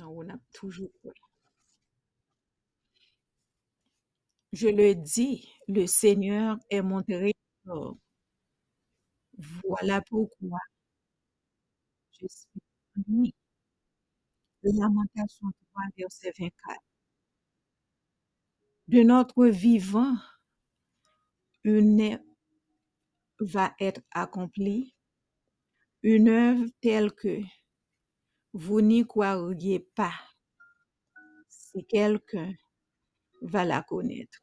Non, 0.00 0.16
on 0.16 0.30
a 0.30 0.38
toujours. 0.54 0.88
Je 4.52 4.68
le 4.68 4.94
dis, 4.94 5.52
le 5.68 5.86
Seigneur 5.86 6.56
est 6.70 6.80
mon 6.80 7.02
trésor. 7.02 7.98
Voilà 9.62 10.00
pourquoi 10.08 10.58
je 12.18 12.26
suis 12.28 12.62
en 12.96 13.02
lui. 13.08 13.34
Lamentation 14.62 15.48
3, 15.72 15.82
verset 15.98 16.32
24. 16.38 16.80
De 18.88 19.02
notre 19.02 19.46
vivant, 19.48 20.16
une 21.64 22.00
œuvre 22.00 22.24
va 23.40 23.74
être 23.78 24.00
accomplie, 24.12 24.94
une 26.02 26.30
œuvre 26.30 26.64
telle 26.80 27.12
que 27.12 27.42
vous 28.52 28.80
n'y 28.80 29.06
croiriez 29.06 29.80
pas 29.80 30.14
si 31.48 31.84
quelqu'un 31.86 32.52
va 33.42 33.64
la 33.64 33.82
connaître. 33.82 34.40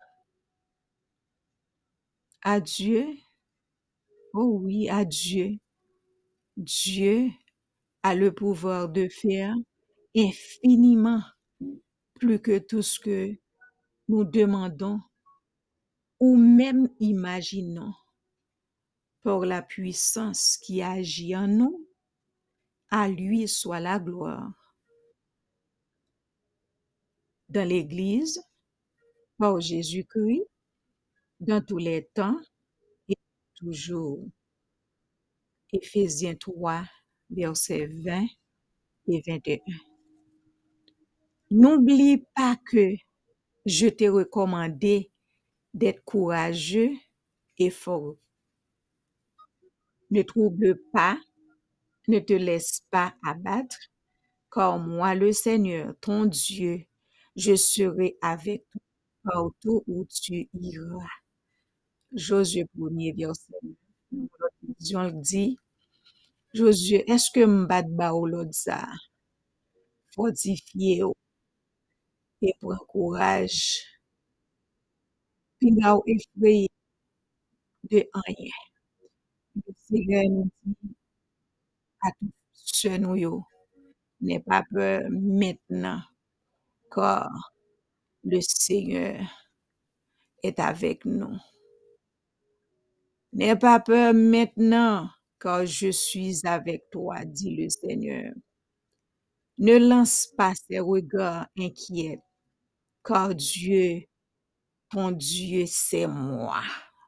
À 2.42 2.60
Dieu, 2.60 3.06
oh 4.34 4.60
oui, 4.62 4.90
à 4.90 5.04
Dieu, 5.04 5.58
a 8.04 8.16
le 8.16 8.32
pouvoir 8.32 8.90
de 8.90 9.08
faire 9.10 9.54
infiniment 10.16 11.22
plus 12.16 12.40
que 12.40 12.58
tout 12.58 12.82
ce 12.82 13.00
que 13.00 13.38
nous 14.08 14.24
demandons 14.24 15.02
ou 16.20 16.36
même 16.36 16.90
imaginons 17.00 17.94
par 19.24 19.42
la 19.42 19.62
puissance 19.62 20.58
qui 20.58 20.82
agit 20.82 21.36
en 21.36 21.48
nous. 21.48 21.87
À 22.90 23.08
lui 23.10 23.48
soit 23.48 23.80
la 23.80 24.00
gloire. 24.00 24.52
Dans 27.50 27.68
l'Église, 27.68 28.42
par 29.38 29.60
Jésus-Christ, 29.60 30.44
dans 31.40 31.64
tous 31.64 31.78
les 31.78 32.06
temps 32.14 32.40
et 33.08 33.16
toujours. 33.56 34.26
Éphésiens 35.74 36.36
3, 36.36 36.84
versets 37.30 37.88
20 37.88 38.26
et 39.08 39.22
21. 39.26 39.60
N'oublie 41.52 42.26
pas 42.36 42.58
que 42.66 42.96
je 43.66 43.88
t'ai 43.88 44.10
recommandé 44.10 45.12
d'être 45.74 46.04
courageux 46.04 46.92
et 47.58 47.70
fort. 47.70 48.16
Ne 50.10 50.22
trouble 50.24 50.82
pas, 50.92 51.18
ne 52.08 52.20
te 52.20 52.34
laisse 52.34 52.82
pas 52.92 53.14
abattre, 53.26 53.78
car 54.52 54.80
moi, 54.80 55.16
le 55.16 55.32
Seigneur, 55.34 55.94
ton 56.02 56.26
Dieu, 56.26 56.86
je 57.36 57.56
serai 57.56 58.18
avec 58.22 58.66
toi 58.72 58.82
partout 59.24 59.84
où 59.88 60.06
tu 60.06 60.50
iras. 60.54 61.08
Josué 62.14 62.66
1er, 62.78 63.14
verset 63.16 63.54
9. 63.64 63.76
L'autre 64.40 64.56
vision 64.80 65.04
le 65.04 65.12
dit, 65.22 65.58
Josué, 66.54 67.10
est-ce 67.12 67.32
que 67.32 67.46
m'bat 67.46 67.84
ba 67.84 68.14
ou 68.14 68.26
l'autre 68.28 68.54
ça? 68.54 68.88
Et 72.42 72.54
prends 72.60 72.78
courage. 72.88 73.84
Puis 75.60 75.72
effrayé 76.08 76.68
de 77.90 78.08
rien. 78.14 78.52
Le 79.56 79.74
Seigneur 79.88 80.24
nous 80.30 80.50
dit 80.66 80.97
à 82.08 82.12
tous 82.20 82.32
ceux 82.54 82.98
nous 82.98 83.16
yo, 83.16 83.44
n'aie 84.22 84.40
pas 84.40 84.64
peur 84.72 85.02
maintenant, 85.10 86.02
car 86.92 87.30
le 88.24 88.40
Seigneur 88.42 89.20
est 90.44 90.60
avec 90.60 91.06
nous. 91.06 91.38
N'aie 93.34 93.56
pas 93.56 93.80
peur 93.80 94.14
maintenant, 94.14 95.10
car 95.40 95.66
je 95.66 95.92
suis 95.92 96.42
avec 96.46 96.90
toi, 96.90 97.26
dit 97.26 97.56
le 97.56 97.70
Seigneur. 97.70 98.34
Ne 99.58 99.78
lance 99.78 100.28
pas 100.38 100.54
ces 100.56 100.80
regards 100.80 101.48
inquiets, 101.58 102.20
car 103.04 103.36
Dieu, 103.36 104.04
ton 104.90 105.12
Dieu, 105.12 105.66
c'est 105.68 106.08
moi. 106.08 106.62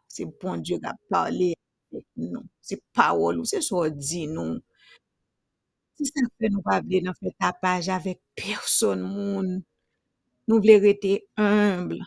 C'est 0.08 0.26
bon 0.42 0.58
Dieu 0.58 0.80
qui 0.80 0.86
a 0.86 0.96
parlé 1.10 1.56
avec 1.92 2.06
nous. 2.18 2.44
C'est 2.60 2.82
parole, 2.94 3.40
ou 3.40 3.46
ce 3.46 3.68
qu'on 3.70 3.88
dit 3.90 4.28
nous. 4.28 4.60
Si 6.00 6.06
ça 6.06 6.22
fait 6.40 6.48
nous 6.48 6.62
pas 6.62 6.80
vle 6.80 7.02
nan 7.04 7.14
faire 7.20 7.34
tapage 7.38 7.90
avec 7.90 8.22
personne 8.34 9.02
moun, 9.04 9.64
nous 10.48 10.62
voulons 10.62 10.80
rester 10.80 11.28
humble 11.36 12.00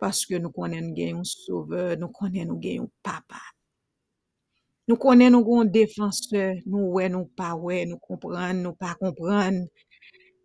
parce 0.00 0.26
que 0.26 0.34
nous 0.34 0.50
connaissons 0.50 0.88
nous 0.88 0.96
gen 0.96 1.16
un 1.18 1.22
sauveur, 1.22 1.96
nous 1.96 2.08
connaissons 2.08 2.54
nous 2.54 2.60
gen 2.60 2.80
un 2.82 2.88
papa. 3.04 3.40
Nous 4.88 4.96
connaissons 4.96 5.30
nous 5.30 5.44
gon 5.44 5.64
défenseur, 5.64 6.56
nous 6.66 6.90
ouais 6.94 7.08
nous 7.08 7.26
pas 7.26 7.54
ouais, 7.54 7.86
nous 7.86 7.98
comprendre, 7.98 8.62
nous 8.62 8.72
pas 8.72 8.96
comprendre 8.96 9.68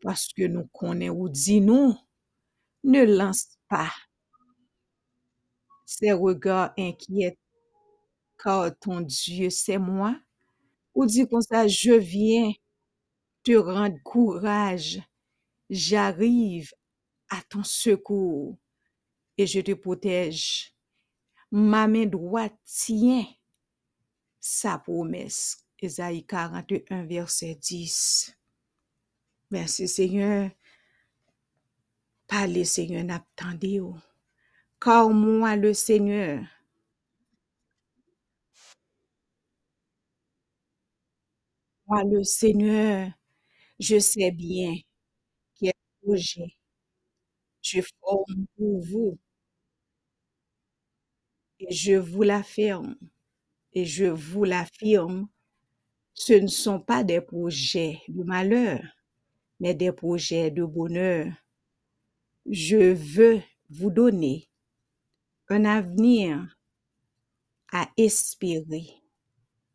parce 0.04 0.32
que 0.32 0.46
nous 0.46 0.68
connaissons 0.68 1.16
ou 1.16 1.28
dit 1.28 1.62
nous 1.62 1.96
ne 2.84 3.04
lance 3.04 3.58
pas 3.68 3.92
ces 5.88 6.12
regards 6.12 6.72
inquiets 6.78 7.36
car 8.38 8.78
ton 8.78 9.02
Dieu 9.02 9.50
c'est 9.50 9.80
moi. 9.80 10.16
Ou 10.94 11.08
dit 11.08 11.28
comme 11.28 11.42
ça, 11.42 11.68
je 11.68 11.94
viens 11.94 12.54
te 13.46 13.56
rendre 13.56 14.02
courage, 14.04 15.00
j'arrive 15.70 16.74
à 17.30 17.42
ton 17.44 17.64
secours 17.64 18.58
et 19.38 19.46
je 19.48 19.62
te 19.62 19.72
protège. 19.72 20.74
Ma 21.52 21.88
main 21.88 22.08
droite 22.08 22.58
tient 22.66 23.26
sa 24.40 24.80
promesse. 24.80 25.64
Ésaïe 25.80 26.26
41, 26.26 27.06
verset 27.06 27.56
10. 27.56 28.36
Merci 29.52 29.88
Seigneur. 29.88 30.50
Parlez 32.28 32.66
Seigneur, 32.66 33.04
n'attendez. 33.04 33.80
Car 34.82 35.10
moi 35.10 35.56
le 35.56 35.74
Seigneur, 35.74 36.44
moi 41.86 42.04
le 42.04 42.24
Seigneur, 42.24 43.12
je 43.80 44.00
sais 44.00 44.32
bien 44.32 44.74
quel 45.60 45.74
projet 46.04 46.56
je 47.62 47.82
forme 48.00 48.46
pour 48.56 48.80
vous 48.80 49.18
et 51.60 51.74
je 51.74 51.94
vous 51.96 52.24
l'affirme 52.24 52.96
et 53.74 53.86
je 53.86 54.06
vous 54.06 54.46
l'affirme, 54.46 55.28
ce 56.14 56.34
ne 56.34 56.48
sont 56.48 56.80
pas 56.80 57.04
des 57.04 57.22
projets 57.22 58.02
de 58.08 58.24
malheur, 58.24 58.82
mais 59.60 59.76
des 59.76 59.92
projets 59.92 60.52
de 60.52 60.64
bonheur. 60.66 61.28
Je 62.50 62.94
veux 62.94 63.42
vous 63.70 63.92
donner 63.92 64.48
un 65.50 65.66
avenir 65.66 66.58
à 67.72 67.88
espérer. 67.98 68.88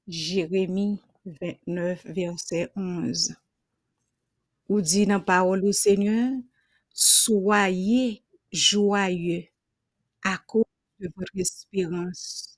Jérémie 0.09 1.01
29, 1.25 2.05
verset 2.07 2.71
11. 2.75 3.35
Ou 4.71 4.81
dit 4.81 5.05
dans 5.05 5.15
la 5.15 5.21
parole 5.21 5.63
du 5.63 5.73
Seigneur, 5.73 6.31
soyez 6.95 8.23
joyeux 8.53 9.43
à 10.23 10.39
cause 10.47 10.63
de 11.01 11.11
votre 11.17 11.37
espérance. 11.37 12.57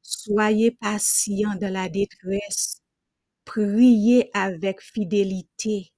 Soyez 0.00 0.70
patient 0.70 1.56
dans 1.60 1.72
la 1.72 1.88
détresse. 1.88 2.82
Priez 3.44 4.30
avec 4.32 4.80
fidélité. 4.80 5.90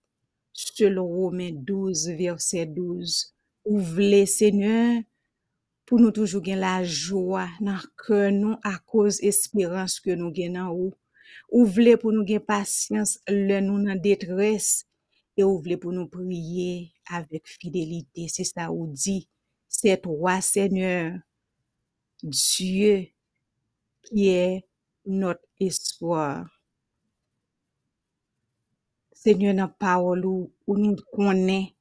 Selon 0.54 1.06
Romains 1.06 1.52
12, 1.52 2.08
verset 2.12 2.64
12. 2.64 3.34
Ouvrez, 3.66 4.25
Seigneur, 4.25 5.02
pour 5.84 6.00
nous 6.00 6.12
toujours 6.12 6.43
gen 6.43 6.60
la 6.60 6.82
joie 6.82 7.50
dans 7.60 7.78
cœur 8.06 8.32
nous 8.32 8.56
à 8.64 8.78
cause 8.87 9.20
espérance 9.20 10.00
que 10.00 10.12
nous 10.12 10.34
gen 10.34 10.56
en 10.56 10.72
ou. 10.72 10.94
Ou 11.50 11.66
vle 11.66 11.98
pour 11.98 12.12
nous 12.12 12.26
gen 12.26 12.40
patience 12.40 13.19
le 13.28 13.60
nous 13.60 13.84
dans 13.84 14.00
détresse 14.00 14.87
et 15.37 15.44
ou 15.44 15.58
vle 15.61 15.79
pour 15.79 15.93
nous 15.93 16.08
prier 16.08 16.93
avec 17.06 17.46
fidélité. 17.49 18.29
C'est 18.29 18.44
ça 18.44 18.73
ou 18.73 18.87
dit. 18.87 19.29
C'est 19.69 20.00
toi, 20.02 20.40
Seigneur, 20.40 21.19
Dieu 22.25 23.12
qui 24.02 24.29
est 24.29 24.64
notre 25.06 25.46
espoir. 25.58 26.46
Seigneur, 29.14 29.55
dans 29.55 29.69
parole 29.69 30.26
ou, 30.26 30.52
ou 30.67 30.76
nous 30.76 30.96
connaît, 31.14 31.75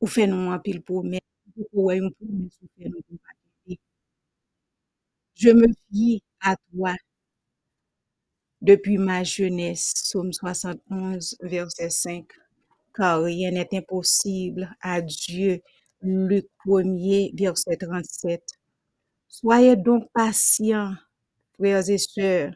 ou 0.00 0.06
fait 0.06 0.26
nous 0.26 0.50
un 0.50 0.58
pile 0.60 0.82
promesse, 0.82 1.20
promesse 1.54 1.70
pour 1.72 1.92
quitter. 3.66 3.80
Je 5.36 5.50
me 5.50 5.68
fie 5.92 6.24
à 6.40 6.56
toi 6.72 6.96
depuis 8.60 8.98
ma 8.98 9.22
jeunesse. 9.22 9.92
Psaume 9.94 10.32
71, 10.32 11.36
verset 11.40 11.90
5. 11.90 12.26
Car 12.94 13.22
rien 13.22 13.50
n'est 13.50 13.76
impossible 13.76 14.74
à 14.80 15.00
Dieu. 15.02 15.60
Luc 16.00 16.46
1er, 16.66 17.32
verset 17.36 17.76
37. 17.76 18.42
Soyez 19.28 19.76
donc 19.76 20.10
patients, 20.12 20.94
frères 21.56 21.88
et 21.88 21.98
sœurs, 21.98 22.52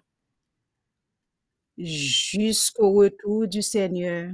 jusqu'au 1.76 2.93
retour 2.93 3.49
du 3.49 3.62
Seigneur. 3.62 4.32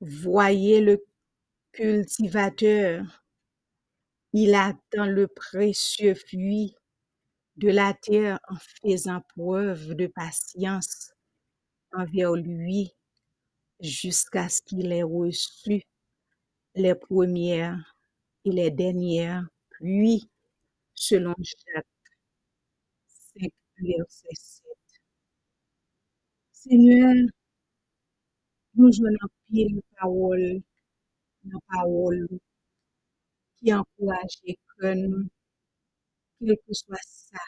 Voyez 0.00 0.80
le 0.80 1.04
cultivateur. 1.72 3.24
Il 4.32 4.54
attend 4.54 5.06
le 5.06 5.28
précieux 5.28 6.14
fruit 6.14 6.74
de 7.56 7.68
la 7.70 7.94
terre 7.94 8.38
en 8.48 8.56
faisant 8.82 9.22
preuve 9.36 9.94
de 9.94 10.06
patience 10.06 11.12
envers 11.92 12.34
lui 12.34 12.95
jusqu'à 13.80 14.48
ce 14.48 14.62
qu'il 14.62 14.92
ait 14.92 15.02
reçu 15.02 15.82
les 16.74 16.94
premières 16.94 17.96
et 18.44 18.52
les 18.52 18.70
dernières 18.70 19.46
pluies, 19.70 20.28
selon 20.94 21.34
Jacques 21.38 21.86
5, 23.34 23.50
verset 23.80 24.28
7. 24.34 24.76
Seigneur, 26.52 27.14
nous 28.74 28.92
jouons 28.92 29.16
pile 29.48 29.80
parole, 29.98 30.60
nos 31.44 31.60
paroles 31.68 32.28
qui 33.58 33.74
encouragent 33.74 34.40
que 34.78 34.94
nous, 34.94 35.28
quel 36.38 36.56
que 36.66 36.72
soit 36.72 36.96
ça, 37.02 37.38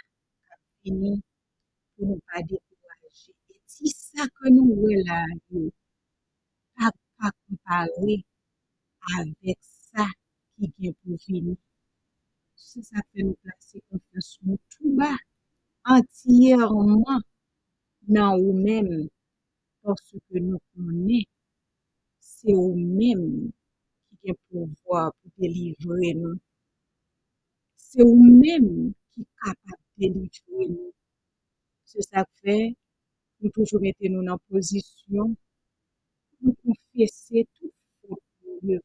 fini, 0.83 1.23
pour 1.97 2.09
ne 2.09 2.17
pas 2.33 2.43
décourager. 2.43 3.33
Et 3.51 3.61
si 3.67 3.89
ça 3.89 4.25
que 4.27 4.49
nous 4.51 4.75
voyons 4.75 5.05
là, 5.07 5.25
pa 7.19 7.29
kompare 7.43 8.15
avèk 9.17 9.61
sa 9.89 10.05
ki 10.55 10.65
gen 10.77 10.93
pou 11.01 11.15
vini. 11.25 11.55
Se 12.67 12.79
sa 12.89 12.99
fè 13.09 13.19
nou 13.27 13.37
plase 13.43 13.77
konfes 13.89 14.29
nou 14.45 14.59
tout 14.71 14.93
ba, 14.99 15.11
antiyèrman 15.95 17.23
nan 18.15 18.31
ou 18.43 18.53
mèm, 18.67 18.89
porske 19.81 20.37
nou 20.49 20.61
konè, 20.71 21.21
se 22.33 22.51
ou 22.63 22.75
mèm 22.99 23.23
ki 24.07 24.15
gen 24.23 24.37
pou 24.45 24.69
vwa 24.83 25.03
pou 25.17 25.27
delivre 25.41 26.13
nou. 26.23 26.37
Se 27.89 27.99
ou 28.09 28.15
mèm 28.43 28.67
ki 29.13 29.23
kapap 29.41 29.81
delivre 30.01 30.71
nou. 30.75 30.93
Se 31.91 32.05
sa 32.11 32.27
fè, 32.41 32.59
nou 33.41 33.51
toujou 33.55 33.81
mette 33.85 34.07
nou 34.13 34.23
nan 34.29 34.39
pozisyon 34.51 35.37
pour 36.43 36.55
confesser 36.65 37.47
toute 37.59 37.73
faute 38.03 38.19
pour 38.41 38.61
Dieu. 38.63 38.81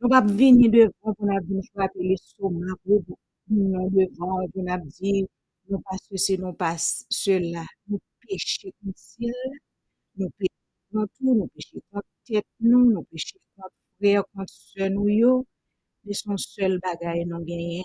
Nous 0.00 0.08
pas 0.08 0.20
venir 0.20 0.70
devant 0.70 1.14
pour 1.14 1.26
nous 1.26 1.62
frapper 1.72 2.02
les 2.02 2.16
stomac 2.16 2.76
pour 2.84 3.02
nous 3.48 3.90
devant 3.90 4.40
nous 4.54 4.90
dire 5.00 5.26
non 5.68 5.80
pas 5.80 5.96
ceci, 6.10 6.38
non 6.38 6.54
pas 6.54 6.76
cela. 6.78 7.64
Nous 7.88 8.00
péchons 8.20 8.70
comme 8.82 8.92
si 8.96 9.30
nous 10.16 10.28
péchons 10.38 11.06
tout, 11.18 11.34
nous 11.34 11.48
péchons 11.54 11.80
contre 11.90 12.06
tête 12.26 12.46
nous, 12.60 12.90
nous 12.90 13.02
péchons 13.04 13.38
contre 13.56 13.74
frère, 13.98 14.24
contre 14.34 14.52
soeur 14.52 14.90
nous. 14.90 15.46
Mais 16.04 16.14
son 16.14 16.36
seul 16.36 16.80
bagage 16.80 17.26
nous 17.26 17.44
gagne 17.44 17.82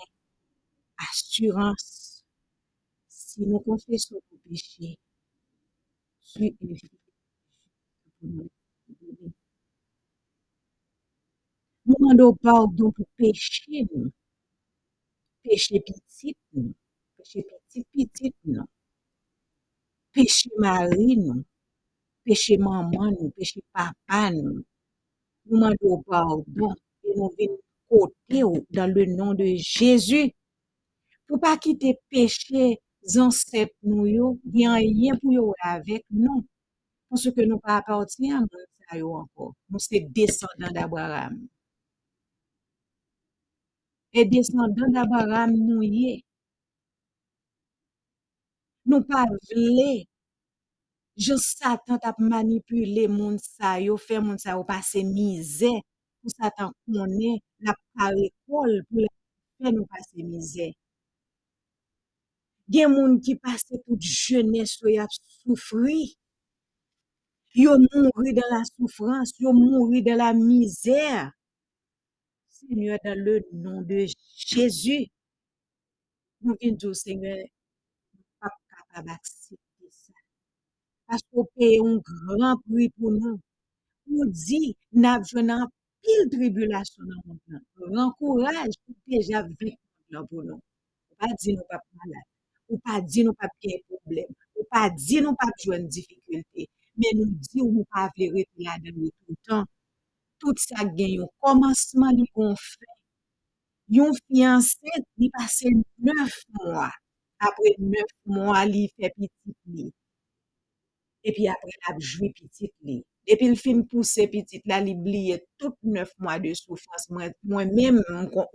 assurance. 1.10 2.24
Si 3.08 3.42
nous 3.42 3.60
confessons 3.60 4.20
nos 4.32 4.38
péchés, 4.50 4.98
Dieu 6.34 6.46
est 6.46 7.07
nous. 8.22 8.48
Nous 11.86 11.94
demandons 11.98 12.34
pardon 12.34 12.92
pour 12.92 13.06
péché 13.16 13.86
nous, 13.94 14.10
péché 15.42 15.80
petit 15.80 16.36
nous, 16.52 16.74
péché 17.16 17.42
petit 17.42 17.84
petit 17.92 18.34
nous, 18.44 18.64
péché 20.12 20.50
mari 20.58 21.16
nous, 21.16 21.44
péché 22.24 22.58
maman 22.58 23.10
nous, 23.10 23.30
péché 23.30 23.62
papa 23.72 24.30
nous. 24.30 24.64
Nous 25.46 25.56
demandons 25.56 26.02
pardon 26.02 26.74
et 27.04 27.14
nous 27.16 27.30
venons 27.38 27.58
côté 27.88 28.42
dans 28.70 28.92
le 28.92 29.06
nom 29.06 29.32
de 29.34 29.46
Jésus. 29.56 30.32
Pour 31.26 31.40
pas 31.40 31.56
quitter 31.56 31.98
péché 32.10 32.80
ancêtres 33.16 33.74
nous 33.82 34.06
il 34.06 34.60
y 34.60 34.66
a 34.66 34.74
rien 34.74 35.16
pour 35.16 35.32
yo 35.32 35.54
avec 35.62 36.04
nous 36.10 36.44
Ponso 37.08 37.30
ke 37.36 37.44
nou 37.48 37.60
pa 37.64 37.78
apatyen 37.80 38.34
an 38.38 38.44
moun 38.50 38.66
sa 38.84 38.98
yo 39.00 39.08
anko. 39.22 39.46
Nou 39.70 39.80
se 39.80 40.00
descendant 40.16 40.74
d'Abraham. 40.76 41.34
E 44.18 44.24
descendant 44.34 44.92
d'Abraham 44.96 45.54
nou 45.56 45.80
ye. 45.84 46.18
Nou 48.88 49.00
pa 49.08 49.24
vle. 49.48 49.90
Jous 51.24 51.48
satan 51.58 51.98
tap 52.04 52.20
manipule 52.32 53.08
moun 53.10 53.40
sa 53.42 53.72
yo, 53.82 53.96
fe 54.06 54.20
moun 54.22 54.38
sa 54.44 54.54
yo 54.56 54.62
pase 54.68 55.00
mize. 55.16 55.72
Pou 56.20 56.30
satan 56.36 56.70
konen 56.84 57.40
la 57.64 57.72
pare 57.96 58.28
kol 58.46 58.76
pou 58.90 59.02
la 59.06 59.10
fe 59.58 59.72
nou 59.74 59.88
pase 59.90 60.28
mize. 60.28 60.68
Gen 62.68 62.92
moun 62.92 63.16
ki 63.24 63.34
pase 63.40 63.80
tout 63.84 64.10
jene 64.20 64.62
sou 64.68 64.92
yap 64.92 65.12
soufri. 65.16 66.02
Yo 67.54 67.72
mouri 67.78 68.32
dans 68.34 68.50
la 68.50 68.62
souffrance, 68.64 69.32
yo 69.40 69.52
mouri 69.52 70.02
dans 70.02 70.16
la 70.16 70.32
misère. 70.34 71.32
Seigneur, 72.50 72.98
dans 73.04 73.18
le 73.18 73.40
nom 73.52 73.82
de 73.82 74.06
Jésus, 74.36 75.06
nous 76.42 76.54
venons 76.60 76.94
Seigneur, 76.94 77.38
pas 78.40 78.50
capable 78.68 79.08
d'accepter 79.08 79.88
ça. 79.90 80.12
Parce 81.06 81.22
qu'on 81.32 81.46
paye 81.56 81.78
un 81.80 81.98
grand 81.98 82.56
prix 82.68 82.90
pour 82.98 83.12
nous. 83.12 83.40
On 84.10 84.26
dit, 84.26 84.76
n'a 84.92 85.18
besoin 85.18 85.68
pile 86.02 86.30
tribulation 86.30 87.04
dans 87.04 87.32
le 87.34 87.38
monde. 87.52 87.62
Grand 87.76 88.12
courage 88.12 88.74
pour 88.86 88.94
déjà 89.06 89.42
vaincre 89.42 90.28
pour 90.28 90.42
nous. 90.44 90.60
Pas 91.18 91.28
dire 91.40 91.56
nous 91.56 91.64
pas 91.68 91.80
malade. 91.94 92.24
On 92.70 92.78
pas 92.78 93.00
dire 93.00 93.24
nous 93.26 93.34
pas 93.34 93.48
de 93.48 93.82
problème. 93.88 94.26
On 94.60 94.64
pas 94.70 94.90
dire 94.90 95.22
nous 95.22 95.34
pas 95.34 95.46
de 95.78 95.86
difficulté. 95.86 96.68
men 97.00 97.18
nou 97.18 97.30
di 97.46 97.62
ou 97.64 97.72
mou 97.74 97.86
pa 97.92 98.06
vle 98.14 98.30
repi 98.36 98.66
la 98.66 98.78
den 98.82 98.96
nou 99.00 99.10
toutan. 99.24 99.66
Tout 100.40 100.58
sa 100.62 100.86
gen 100.96 101.12
yon 101.18 101.30
komanseman 101.42 102.16
li 102.18 102.26
kon 102.34 102.54
fè. 102.62 102.88
Yon 103.96 104.12
fiancé 104.24 104.90
li 105.18 105.28
pase 105.36 105.72
9 106.08 106.38
mwa. 106.58 106.88
Apre 107.46 107.74
9 107.78 108.04
mwa 108.34 108.64
li 108.72 108.84
fè 108.96 109.10
pitit 109.16 109.58
li. 109.74 109.86
Epi 111.28 111.48
apre 111.54 111.74
ap 111.90 111.96
jwi 112.10 112.28
pitit 112.36 112.74
li. 112.86 112.98
Epi 113.32 113.48
l 113.52 113.56
film 113.60 113.82
pousse 113.90 114.24
pitit 114.32 114.62
la 114.70 114.78
li 114.84 114.94
bliye 115.04 115.36
tout 115.60 115.76
neuf 115.94 116.14
mwa 116.22 116.38
de 116.42 116.54
soufans 116.60 117.04
mwen 117.12 117.74
mèm 117.76 117.98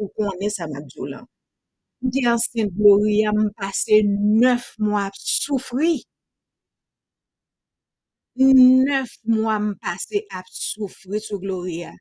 ou 0.01 0.07
konè 0.17 0.49
sa 0.55 0.65
mabzou 0.71 1.05
lan. 1.11 1.25
Di 2.11 2.23
ansen 2.33 2.71
gloria 2.77 3.31
m 3.35 3.51
pase 3.59 4.01
neuf 4.41 4.65
mwa 4.85 5.03
soufri. 5.17 5.93
9 8.35 9.09
mois 9.33 9.59
m 9.65 9.67
pase 9.81 10.17
ap 10.37 10.47
soufri 10.67 11.19
sou 11.27 11.37
gloria. 11.43 11.91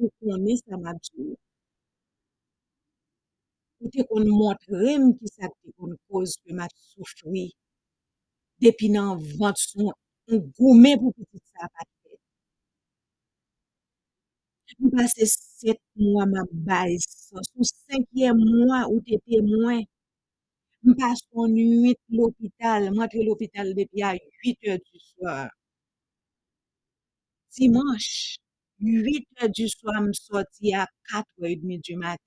Ou 0.00 0.08
konen 0.18 0.56
sa 0.62 0.74
m 0.82 0.86
ap 0.90 0.98
djou. 1.06 1.30
Ou 3.82 3.88
te 3.92 4.00
kon 4.10 4.26
montrem 4.40 5.02
ki 5.18 5.26
sa 5.34 5.46
te 5.56 5.68
kon 5.76 5.92
koz 6.08 6.30
ke 6.42 6.50
m 6.58 6.60
ap 6.66 6.72
son, 9.68 9.90
ou 10.30 10.38
goumen 10.56 10.96
pou 11.00 11.10
piti 11.16 11.38
sa 11.50 11.58
ap 11.66 11.74
ate. 11.82 12.10
M 14.80 14.88
pase 14.94 15.24
7 15.26 15.78
5e 17.88 18.28
mwa 18.40 18.78
ou 18.90 18.98
te 19.06 19.16
temwen. 19.26 19.80
M 20.84 20.94
passe 20.96 21.22
en 21.34 21.48
nuit 21.48 21.96
l'hôpital. 22.08 22.84
M 22.86 22.98
entre 23.00 23.18
l'hôpital 23.26 23.74
depuis 23.74 24.02
à 24.02 24.14
8 24.44 24.58
heures 24.66 24.78
du 24.92 24.98
soir. 24.98 25.50
Dimanche, 27.52 28.36
8 28.80 29.26
heures 29.42 29.50
du 29.50 29.68
soir, 29.68 29.96
m 30.02 30.12
sorti 30.14 30.72
à 30.74 30.86
4 31.10 31.26
heures 31.40 31.50
et 31.50 31.56
demie 31.56 31.78
du 31.80 31.96
matin. 31.96 32.22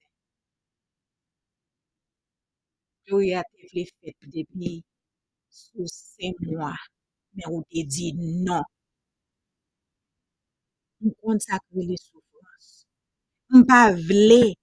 Gloria 3.08 3.44
te 3.44 3.68
vle 3.72 3.86
depuis 4.36 4.84
sous 5.50 5.88
cinq 5.88 6.36
mois. 6.42 6.78
Mais 7.34 7.44
on 7.48 7.62
te 7.64 7.82
dit 7.86 8.14
non. 8.14 8.62
M 11.02 11.12
consacre 11.22 11.66
les 11.74 11.98
souffrances. 11.98 12.86
M 13.54 13.66
pa 13.70 13.82
vle 14.10 14.54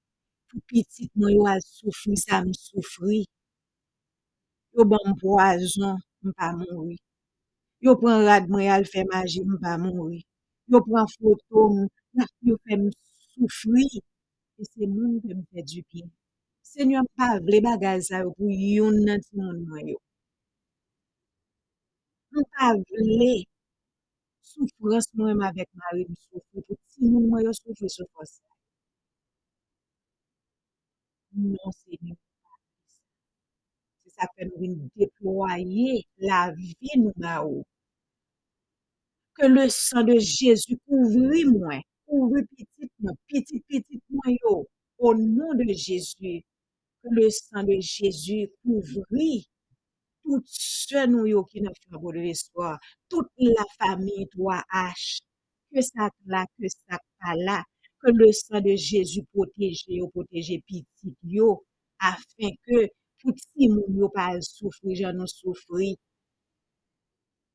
pou 0.49 0.63
pitit 0.71 1.11
mwen 1.19 1.35
yo 1.37 1.45
al 1.53 1.61
soufri 1.67 2.17
sa 2.25 2.41
m 2.47 2.55
soufri. 2.55 3.21
Yo 4.75 4.83
ban 4.91 5.05
mpoazon, 5.13 5.95
mpa 6.27 6.47
moun 6.59 6.79
wè. 6.89 6.97
Yo 7.85 7.91
pran 8.01 8.19
rad 8.29 8.45
mwen 8.53 8.71
al 8.77 8.85
fè 8.93 9.01
maji, 9.11 9.41
mpa 9.55 9.71
moun 9.83 9.99
wè. 10.09 10.19
Yo 10.71 10.79
pran 10.87 11.07
foto 11.17 11.59
mwen, 11.75 11.89
yo 12.49 12.55
fè 12.65 12.75
msoufri. 12.83 13.87
E 14.61 14.63
se 14.73 14.83
moun 14.95 15.13
ke 15.23 15.33
fè 15.51 15.61
du 15.71 15.81
pi. 15.91 16.01
Se 16.71 16.81
nyon 16.89 17.07
pa 17.17 17.27
vle 17.47 17.59
bagay 17.67 17.99
sa 18.09 18.17
yo 18.23 18.29
pou 18.37 18.51
yon 18.77 18.97
nan 19.07 19.21
ti 19.25 19.33
moun 19.43 19.59
mwen 19.69 19.85
yo. 19.93 19.99
Mwen 22.31 22.47
pa 22.55 22.67
vle 22.89 23.33
soufrans 24.51 25.07
mwen 25.17 25.35
mwen 25.37 25.49
avèk 25.51 25.71
mari 25.81 26.03
msoufri. 26.13 26.59
Pou 26.67 26.77
ti 26.91 27.01
moun 27.11 27.25
mwen 27.31 27.45
yo 27.47 27.53
soufri 27.61 27.89
soufrans 27.97 28.33
sa. 28.37 28.51
Non 31.53 31.73
se 31.81 31.93
nyon. 32.03 32.19
Sa 34.21 34.29
fè 34.37 34.45
m 34.45 34.51
vin 34.61 34.75
deploye 35.01 35.93
la 36.29 36.41
vi 36.57 36.97
nou 37.03 37.13
ou. 37.49 37.63
Que 39.37 39.47
le 39.49 39.69
sang 39.73 40.05
de 40.05 40.19
Jésus 40.19 40.77
couvrit 40.87 41.47
moi, 41.47 41.81
couvrit 42.07 42.45
petit 42.57 42.91
moi, 42.99 43.13
petit 43.29 43.61
petit 43.69 44.03
moi 44.11 44.37
yo, 44.43 44.67
au 44.99 45.15
nom 45.15 45.55
de 45.55 45.73
Jésus. 45.73 46.43
Que 47.03 47.09
le 47.19 47.31
sang 47.31 47.65
de 47.65 47.79
Jésus 47.81 48.51
couvrit 48.63 49.49
tout 50.23 50.43
ceux 50.45 51.07
nous 51.07 51.27
yo 51.27 51.45
qui 51.45 51.63
n'a 51.63 51.71
fait 51.71 51.97
de 51.97 52.21
l'espoir, 52.21 52.79
toute 53.09 53.29
la 53.39 53.65
famille 53.79 54.27
3H, 54.37 55.21
que 55.73 55.81
ça 55.81 56.11
là, 56.27 56.45
que 56.59 56.69
ça 56.69 56.99
pas 57.21 57.35
là, 57.37 57.65
que 58.03 58.11
le 58.11 58.31
sang 58.33 58.61
de 58.61 58.77
Jésus 58.77 59.25
protège 59.33 59.85
yo, 59.89 60.09
protège 60.09 60.61
petit 60.69 61.17
yo, 61.23 61.65
afin 61.99 62.51
que 62.67 62.91
pou 63.21 63.33
ti 63.41 63.69
moun 63.75 63.99
yo 64.01 64.09
pa 64.17 64.27
soufri, 64.47 64.93
jan 65.01 65.19
nou 65.19 65.29
soufri. 65.39 65.91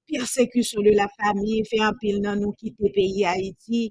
Persekusyon 0.07 0.85
de 0.85 0.93
la 0.99 1.07
fami, 1.17 1.63
fe 1.69 1.77
anpil 1.89 2.17
nan 2.25 2.41
nou 2.41 2.53
kite 2.59 2.91
peyi 2.95 3.23
Haiti, 3.29 3.81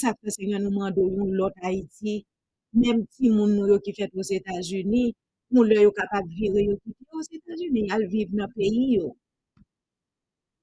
sa 0.00 0.14
fe 0.18 0.28
se 0.34 0.46
yon 0.50 0.62
nou 0.64 0.74
mando 0.78 1.02
yon 1.16 1.34
lot 1.40 1.56
Haiti, 1.64 2.14
menm 2.80 3.02
ti 3.12 3.32
moun 3.36 3.56
nou 3.56 3.66
yo 3.72 3.80
ki 3.84 3.92
fet 3.98 4.14
os 4.20 4.30
Etats-Unis, 4.38 5.10
moun 5.52 5.66
lè 5.70 5.82
yo 5.82 5.90
kapap 5.98 6.30
vire 6.36 6.62
yo 6.68 6.78
kite 6.84 7.04
os 7.20 7.28
Etats-Unis, 7.38 7.90
al 7.94 8.06
vive 8.12 8.38
nan 8.38 8.54
peyi 8.54 8.86
yo. 8.96 9.10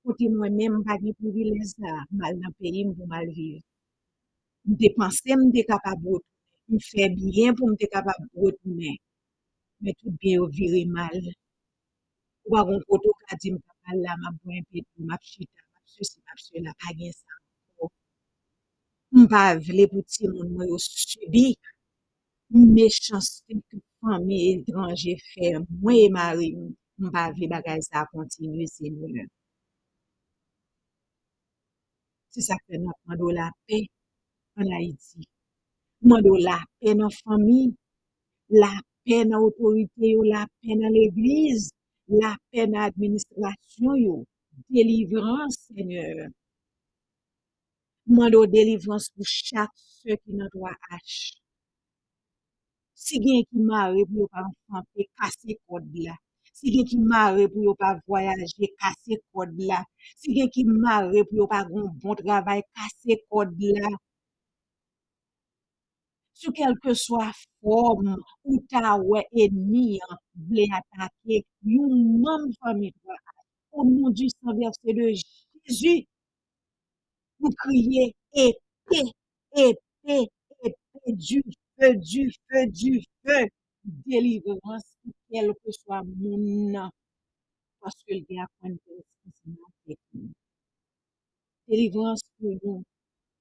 Kote 0.04 0.32
mwen 0.32 0.56
menm 0.60 0.80
bagi 0.88 1.12
pou 1.20 1.36
vile 1.36 1.60
sa, 1.76 1.92
mal 2.20 2.34
nan 2.40 2.56
peyi 2.60 2.88
m 2.88 2.96
pou 2.96 3.12
mal 3.12 3.28
vive. 3.36 3.60
M 4.68 4.80
depanse 4.82 5.36
m 5.40 5.50
de 5.56 5.62
kapap 5.70 6.00
bote, 6.06 6.28
m 6.72 6.80
fe 6.90 7.12
bien 7.20 7.52
pou 7.58 7.68
m 7.70 7.76
de 7.82 7.88
kapap 7.94 8.20
bote 8.32 8.78
men. 8.80 8.96
men 9.82 9.94
tout 10.00 10.14
bien 10.22 10.36
yo 10.40 10.46
vire 10.58 10.82
mal. 10.98 11.18
Wagon 12.52 12.80
koto 12.88 13.10
ka 13.22 13.34
di 13.42 13.50
m 13.54 13.58
kapal 13.66 13.98
la, 14.06 14.14
m 14.22 14.24
ap 14.28 14.36
gwen 14.44 14.64
peti, 14.70 15.00
m 15.08 15.12
ap 15.16 15.22
chita, 15.32 15.62
m 15.72 15.76
ap 15.80 15.86
susi, 15.94 16.18
m 16.26 16.30
ap 16.34 16.40
sui 16.46 16.60
la, 16.66 16.74
pa 16.82 16.90
gen 16.98 17.14
sa. 17.22 17.34
M 19.18 19.24
pa 19.32 19.42
vle 19.68 19.84
pou 19.92 20.02
ti 20.12 20.24
moun 20.34 20.50
mwen 20.56 20.68
yo 20.72 20.78
subi, 20.86 21.46
mechansi 22.76 23.54
pou 23.68 23.80
pan 24.00 24.18
me 24.28 24.38
etranje 24.52 25.14
fè, 25.30 25.48
mwen 25.82 26.00
e 26.06 26.08
mari, 26.18 26.50
m 27.02 27.08
pa 27.16 27.24
vle 27.36 27.46
bagay 27.54 27.80
sa 27.90 28.06
kontinu 28.12 28.68
se 28.76 28.86
nou 28.96 29.10
lè. 29.16 29.26
Se 32.34 32.42
sa 32.48 32.56
ke 32.66 32.76
nou 32.84 32.96
mando 33.08 33.28
la 33.38 33.48
pe, 33.68 33.78
an 34.60 34.72
a 34.78 34.80
iti. 34.92 35.22
Mando 36.10 36.34
la 36.48 36.58
pe 36.80 36.90
nan 37.00 37.12
fami, 37.22 37.62
la 38.62 38.72
pe 39.04 39.18
nan 39.30 39.40
otorite 39.48 40.06
yo, 40.14 40.22
la 40.34 40.44
pe 40.60 40.70
nan 40.80 40.92
l'eglize, 40.96 41.72
la 42.22 42.32
pe 42.50 42.68
nan 42.72 42.82
administrasyon 42.90 43.96
yo, 44.06 44.16
delivrans, 44.74 45.56
Seigneur. 45.68 46.30
Mando 48.16 48.42
delivrans 48.56 49.06
pou 49.14 49.26
chak 49.48 49.72
se 50.00 50.12
ki 50.22 50.32
nan 50.38 50.50
doa 50.54 50.74
hache. 50.88 51.38
Si 53.04 53.16
gen 53.24 53.42
ki 53.50 53.60
mare 53.70 54.02
pou 54.10 54.20
yo 54.22 54.28
pa 54.34 54.42
enfante, 54.50 55.02
kase 55.18 55.52
kode 55.68 56.02
la. 56.08 56.16
Si 56.58 56.68
gen 56.74 56.86
ki 56.90 56.98
mare 57.12 57.44
pou 57.52 57.62
yo 57.68 57.74
pa 57.82 57.90
voyaje, 58.08 58.66
kase 58.82 59.14
kode 59.32 59.64
la. 59.72 59.80
Si 60.20 60.28
gen 60.36 60.50
ki 60.54 60.64
mare 60.84 61.20
pou 61.28 61.40
yo 61.42 61.46
pa 61.54 61.60
goun 61.70 61.88
bon 62.02 62.16
travay, 62.20 62.62
kase 62.76 63.14
kode 63.30 63.70
la. 63.78 63.90
Sous 66.42 66.52
quelque 66.52 66.96
soit 66.96 67.32
forme 67.62 68.18
ou 68.44 68.58
ta 68.68 68.98
ouais 68.98 69.28
ennemi 69.32 70.00
hein, 70.10 70.18
attaquer 70.74 71.46
yon 71.64 71.88
même 72.24 72.52
famille. 72.60 72.92
Au 73.72 73.84
nom 73.86 74.10
du 74.10 74.28
sang 74.28 74.56
versé 74.58 74.92
de 74.92 75.14
Jésus, 75.68 76.08
vous 77.40 77.50
criez 77.52 78.16
épée, 78.34 79.12
épée, 79.56 80.32
épée 80.64 81.14
du 81.14 81.44
feu, 81.80 81.96
du 81.98 82.32
feu, 82.50 82.66
du 82.72 83.04
feu. 83.24 83.48
Délivrance, 83.84 84.98
pour 85.04 85.14
quel 85.30 85.54
que 85.64 85.72
soit 85.72 86.02
mon 86.18 86.92
parce 87.80 87.96
que 88.08 88.14
le 88.16 88.26
gars 88.30 88.48
a 88.64 88.68
une 88.68 88.80
Délivrance 91.68 92.22
pour 92.40 92.58
nous, 92.64 92.84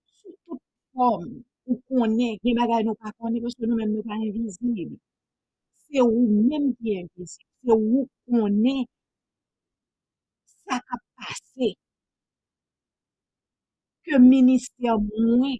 sous 0.06 0.34
toute 0.46 0.60
forme, 0.94 1.42
connaît, 1.88 2.38
des 2.44 2.54
bagages 2.54 2.84
nous 2.84 2.94
pas 2.94 3.12
connaît 3.18 3.40
parce 3.40 3.54
que 3.54 3.66
nous-mêmes 3.66 3.92
nous 3.92 4.02
pas 4.02 4.14
invisibles. 4.14 4.96
C'est 5.90 6.00
vous-même 6.00 6.74
qui 6.76 6.92
est 6.92 7.00
invisible. 7.00 7.44
C'est 7.64 7.72
vous 7.72 8.08
connaît 8.28 8.86
ça 10.68 10.78
qui 10.78 10.84
a 10.90 10.98
passé, 11.16 11.76
que 14.04 14.18
ministère 14.18 14.98
moins 15.18 15.56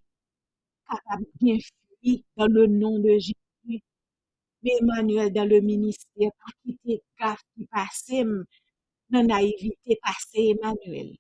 capable 0.88 1.26
bien 1.40 1.58
fui 2.02 2.24
dans 2.36 2.46
le 2.46 2.66
nom 2.66 2.98
de 2.98 3.18
Jésus. 3.18 3.82
Emmanuel 4.62 5.32
dans 5.32 5.48
le 5.48 5.60
ministère, 5.60 6.30
pas 6.38 6.52
quitter 6.62 7.02
gaffe 7.18 7.42
qui 7.54 7.64
passait, 7.66 8.24
dans 9.10 9.26
naïveté 9.26 9.98
passé 10.02 10.54
Emmanuel. 10.54 11.16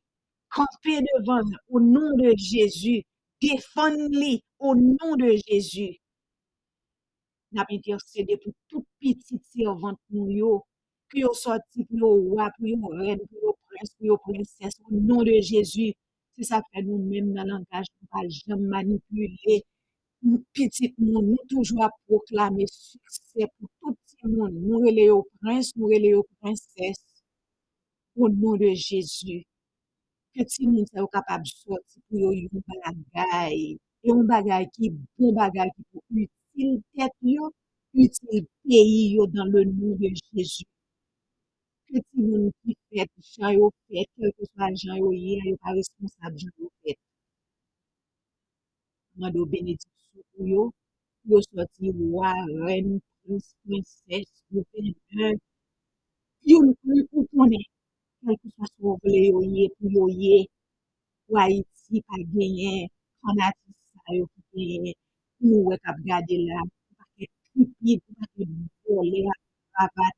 Camper 0.50 1.00
devant 1.00 1.40
au 1.68 1.80
nom 1.80 2.16
de 2.16 2.32
Jésus, 2.36 3.02
défendre-les 3.40 4.42
au 4.58 4.74
nom 4.74 5.16
de 5.16 5.36
Jésus. 5.48 5.98
N'a 7.52 7.66
intercédé 7.70 8.36
pour 8.36 8.52
tout 8.68 8.84
petit 9.00 9.40
servante 9.52 9.98
nous 10.10 10.30
yo, 10.30 10.64
que 11.08 11.18
yo 11.18 11.32
sorti 11.34 11.84
pour 11.84 11.98
yo 11.98 12.08
roi, 12.30 12.50
pour 12.56 12.66
yo 12.66 12.76
reine, 12.88 13.18
pour 13.28 13.38
yo 13.42 13.56
prince, 13.66 13.90
pour 13.96 14.06
yo 14.06 14.16
princesse, 14.18 14.74
au 14.88 14.94
nom 14.94 15.22
de 15.22 15.40
Jésus. 15.40 15.94
C'est 16.36 16.44
ça 16.44 16.62
fait 16.72 16.82
nous-mêmes 16.82 17.32
dans 17.32 17.44
langage, 17.44 17.86
nous 18.00 18.08
pas 18.10 18.28
jamais 18.28 18.62
manipuler. 18.62 19.64
Nous, 20.22 20.44
petit 20.52 20.94
monde, 20.98 21.26
nous 21.26 21.46
toujours 21.48 21.84
à 21.84 21.90
proclamer 22.06 22.66
succès 22.66 23.46
pour 23.58 23.68
tout 23.80 23.96
le 24.22 24.36
monde. 24.36 24.52
Nous 24.54 24.78
relais 24.78 25.10
au 25.10 25.26
prince, 25.40 25.74
nous 25.76 25.86
relais 25.86 26.14
aux 26.14 26.26
princesse, 26.40 27.24
au 28.16 28.28
nom 28.28 28.56
de 28.56 28.72
Jésus. 28.74 29.44
ke 30.32 30.42
ti 30.50 30.62
moun 30.70 30.86
sa 30.90 30.96
yo 31.02 31.08
kapab 31.14 31.42
soti 31.60 31.96
pou 32.06 32.16
yo 32.22 32.30
yon 32.40 32.58
bagay, 32.68 33.56
yon 34.06 34.20
bagay 34.30 34.64
ki 34.74 34.86
bon 35.16 35.30
bagay 35.38 35.68
ki 35.74 35.82
pou 35.90 36.00
util 36.22 36.70
tet 36.94 37.14
yo, 37.34 37.44
util 38.02 38.38
peyi 38.64 39.02
yo 39.14 39.22
dan 39.34 39.46
le 39.52 39.60
nou 39.78 39.92
de 40.00 40.08
Jejou. 40.18 40.68
Ke 41.86 41.98
ti 42.08 42.18
moun 42.28 42.44
ki 42.60 42.70
fet, 42.88 43.10
jan 43.32 43.50
yo 43.58 43.66
fet, 43.86 44.08
kelke 44.16 44.44
sa 44.54 44.64
jan 44.80 44.96
yo 45.02 45.10
ye, 45.24 45.34
yo 45.50 45.56
pa 45.62 45.70
responsab 45.78 46.32
jan 46.40 46.54
yo 46.62 46.68
fet. 46.82 46.98
Mwen 49.18 49.30
do 49.34 49.42
benedik 49.52 49.94
sou 50.06 50.22
pou 50.30 50.44
yo, 50.54 50.62
yo 51.30 51.38
soti 51.50 51.86
wwa, 51.98 52.30
ren, 52.64 52.88
prins, 53.22 53.46
prinses, 53.62 54.30
yo 54.54 54.60
pen, 54.70 54.86
yo 56.50 56.58
nou 56.68 57.26
konen. 57.34 57.66
Que 58.40 58.48
soit 58.54 58.70
son 58.80 58.98
vle 59.02 59.20
yo 59.30 59.40
ye, 59.54 59.64
pour 59.76 59.90
yo 59.96 60.06
ye, 60.22 60.36
ou 61.28 61.36
Haïti 61.40 61.96
pa 62.06 62.16
genyen 62.32 62.88
fanatik 63.20 63.76
sa 63.92 64.16
yo 64.18 64.24
ki 64.32 64.40
genyen 64.52 64.96
nou 65.46 65.66
we 65.68 65.76
kap 65.84 65.96
gade 66.08 66.36
la, 66.48 66.58
ou 66.64 66.94
pa 66.98 67.04
ke 67.16 67.24
kripid, 67.46 68.00
ou 68.08 68.14
pa 68.18 68.26
ke 68.34 68.42
vole 68.84 69.20
a 69.32 69.34
kravat, 69.74 70.14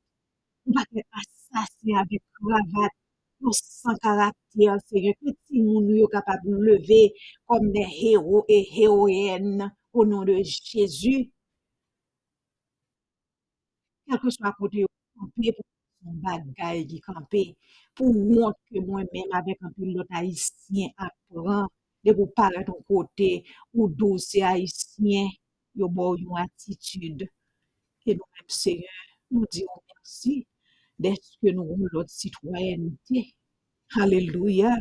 ou 0.65 0.71
pa 0.75 0.83
ke 0.91 0.99
asasye 1.21 1.91
ave 2.01 2.17
kravat, 2.37 2.93
yo 3.41 3.49
san 3.59 3.95
karakter, 4.03 4.77
seye, 4.87 5.11
ke 5.21 5.29
ti 5.45 5.57
moun 5.67 5.87
yo 6.01 6.07
kapab 6.15 6.39
nou 6.49 6.61
leve 6.67 7.01
kom 7.47 7.63
de 7.75 7.83
hero 7.99 8.37
e 8.55 8.59
heroyen 8.73 9.69
au 9.93 10.05
nom 10.05 10.23
de 10.25 10.35
quel 14.07 14.19
que 14.21 14.29
soit 14.29 14.53
côté 14.59 14.79
yo 14.81 14.87
pour 15.15 15.29
son 16.03 16.19
bagay 16.23 16.83
ki 16.89 16.99
kampe, 17.07 17.43
pou 17.95 18.11
mwont 18.13 18.57
ke 18.67 18.83
mwen 18.83 19.07
menm 19.13 19.35
avek 19.39 19.63
an 19.63 19.73
pilot 19.77 20.09
haisyen 20.17 20.91
akran, 21.07 21.69
de 22.03 22.11
pou 22.17 22.27
pare 22.35 22.63
ton 22.67 22.81
kote, 22.89 23.31
ou 23.75 23.87
dosye 23.87 24.43
haisyen, 24.43 25.31
yo 25.79 25.87
bo 25.89 26.13
yon 26.19 26.41
atitude. 26.43 27.29
E 28.05 28.15
nou 28.17 28.27
mèm 28.35 28.49
seye, 28.51 28.89
nou 29.31 29.47
diyon 29.53 29.83
mersi, 29.93 30.41
deske 30.99 31.53
nou 31.55 31.77
ou 31.77 31.93
lot 31.95 32.11
sitwayenite. 32.11 33.29
Aleluya! 34.03 34.75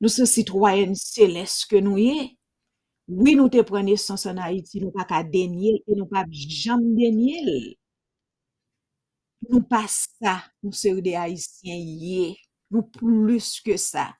Nou 0.00 0.12
se 0.12 0.26
sitwayen 0.28 0.94
seleske 0.98 1.80
nou 1.84 2.00
ye. 2.00 2.30
Oui 3.10 3.34
nou 3.34 3.50
te 3.52 3.62
prene 3.66 3.96
sans 3.98 4.22
an 4.30 4.38
Haiti, 4.38 4.78
nou 4.82 4.94
pa 4.94 5.04
ka 5.08 5.24
denye, 5.26 5.80
e 5.82 5.96
nou 5.96 6.06
pa 6.10 6.22
jam 6.30 6.84
denye. 6.94 7.40
Nou 9.48 9.62
pa 9.64 9.86
sa, 9.88 10.34
nou 10.60 10.76
se 10.76 10.90
ou 10.92 11.00
de 11.04 11.14
Haitien 11.16 11.80
ye, 11.80 12.34
nou 12.72 12.84
plus 12.92 13.54
ke 13.64 13.76
sa, 13.80 14.10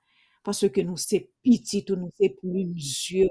paswe 0.47 0.71
ke 0.73 0.85
nou 0.87 0.97
se 1.01 1.21
pitit 1.45 1.93
ou 1.93 2.01
nou 2.01 2.15
se 2.17 2.31
plunsyo, 2.39 3.29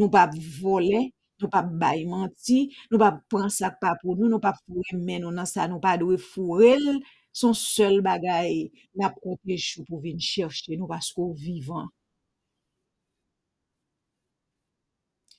nou 0.00 0.08
pa 0.12 0.24
vole, 0.62 1.10
nou 1.42 1.50
pa 1.52 1.60
bay 1.62 2.06
manti, 2.08 2.62
nou 2.88 3.00
pa 3.02 3.10
pran 3.28 3.52
sak 3.52 3.76
pa 3.82 3.92
pou 4.00 4.16
nou, 4.16 4.30
nou 4.32 4.40
pa 4.40 4.54
fure 4.62 4.96
men 4.96 5.26
ou 5.28 5.34
nan 5.34 5.48
sa, 5.48 5.68
nou 5.68 5.82
pa 5.84 5.98
dwe 6.00 6.16
furel, 6.16 7.02
son 7.32 7.52
sel 7.56 8.00
bagay 8.04 8.70
la 8.96 9.12
protejou 9.12 9.84
pou 9.88 10.00
vin 10.00 10.20
chershe 10.20 10.78
nou 10.78 10.88
paskou 10.88 11.36
vivan. 11.36 11.92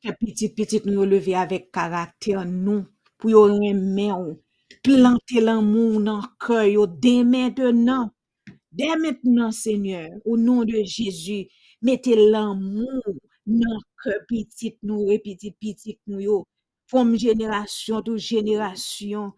Ke 0.04 0.14
pitit 0.20 0.54
pitit 0.58 0.86
nou 0.86 1.02
yo 1.02 1.10
leve 1.10 1.34
avèk 1.40 1.70
karakter 1.74 2.46
nou, 2.46 2.86
pou 3.18 3.34
yo 3.34 3.46
remen 3.50 4.12
ou, 4.14 4.34
plante 4.84 5.32
l'amour 5.32 6.02
dans 6.02 6.18
le 6.18 6.28
cœur 6.40 6.88
dès 6.90 7.24
maintenant. 7.24 8.12
Dès 8.72 8.96
maintenant, 8.98 9.52
Seigneur, 9.52 10.10
au 10.26 10.38
nom 10.38 10.66
de 10.66 10.84
Jésus, 10.84 11.48
mettez 11.82 12.16
l'amour 12.30 13.04
dans 13.46 13.76
le 13.76 14.04
cœur 14.04 14.20
petit 14.28 14.78
nous 14.84 15.12
et 15.12 15.20
petit 15.20 15.52
petit 15.52 16.00
nous, 16.08 16.46
comme 16.92 17.16
génération 17.18 18.02
toute 18.02 18.18
génération. 18.18 19.34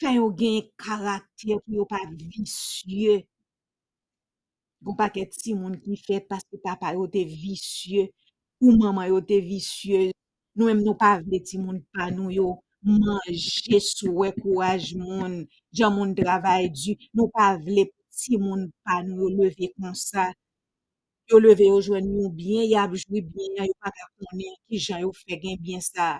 Fais 0.00 0.18
au 0.18 0.30
gain 0.30 0.60
caractère 0.78 1.58
pour 1.66 1.74
yo 1.74 1.84
pas 1.84 1.98
vicieux. 2.16 3.22
Bon 4.80 4.94
paquet 4.94 5.28
si 5.30 5.54
monde 5.54 5.78
qui 5.80 5.96
fait 5.96 6.20
parce 6.20 6.44
que 6.50 6.56
papa 6.56 6.94
yo 6.94 7.06
était 7.06 7.24
vicieux 7.24 8.08
ou 8.60 8.72
maman 8.76 9.04
yo 9.04 9.18
était 9.20 9.40
vicieuse. 9.40 10.12
Nous 10.56 10.66
même 10.66 10.82
nous 10.82 10.94
pas 10.94 11.20
vle 11.20 11.42
ti 11.42 11.58
monde 11.58 11.82
pas 11.92 12.10
nous 12.10 12.30
yo. 12.30 12.62
manje 12.82 13.78
souwe 13.92 14.28
kouaj 14.40 14.82
moun, 15.04 15.34
jan 15.76 15.94
moun 15.96 16.14
travay 16.20 16.68
di, 16.78 16.96
nou 17.14 17.28
pa 17.34 17.46
vle 17.64 17.84
pti 17.90 18.38
moun 18.44 18.62
pa 18.84 19.00
nou 19.06 19.28
yo 19.28 19.28
leve 19.38 19.66
kon 19.76 19.94
sa, 20.08 20.30
yo 21.30 21.38
leve 21.44 21.68
yo 21.70 21.78
jwen 21.86 22.06
nou 22.14 22.30
bien, 22.40 22.64
ya 22.74 22.86
jwi 22.90 23.20
bien, 23.32 23.64
yo 23.68 23.74
pa 23.82 23.92
kakonnen 23.96 24.54
ki 24.66 24.76
jan 24.86 25.04
yo 25.04 25.12
fe 25.22 25.38
gen 25.42 25.58
bien 25.64 25.82
sa. 25.92 26.18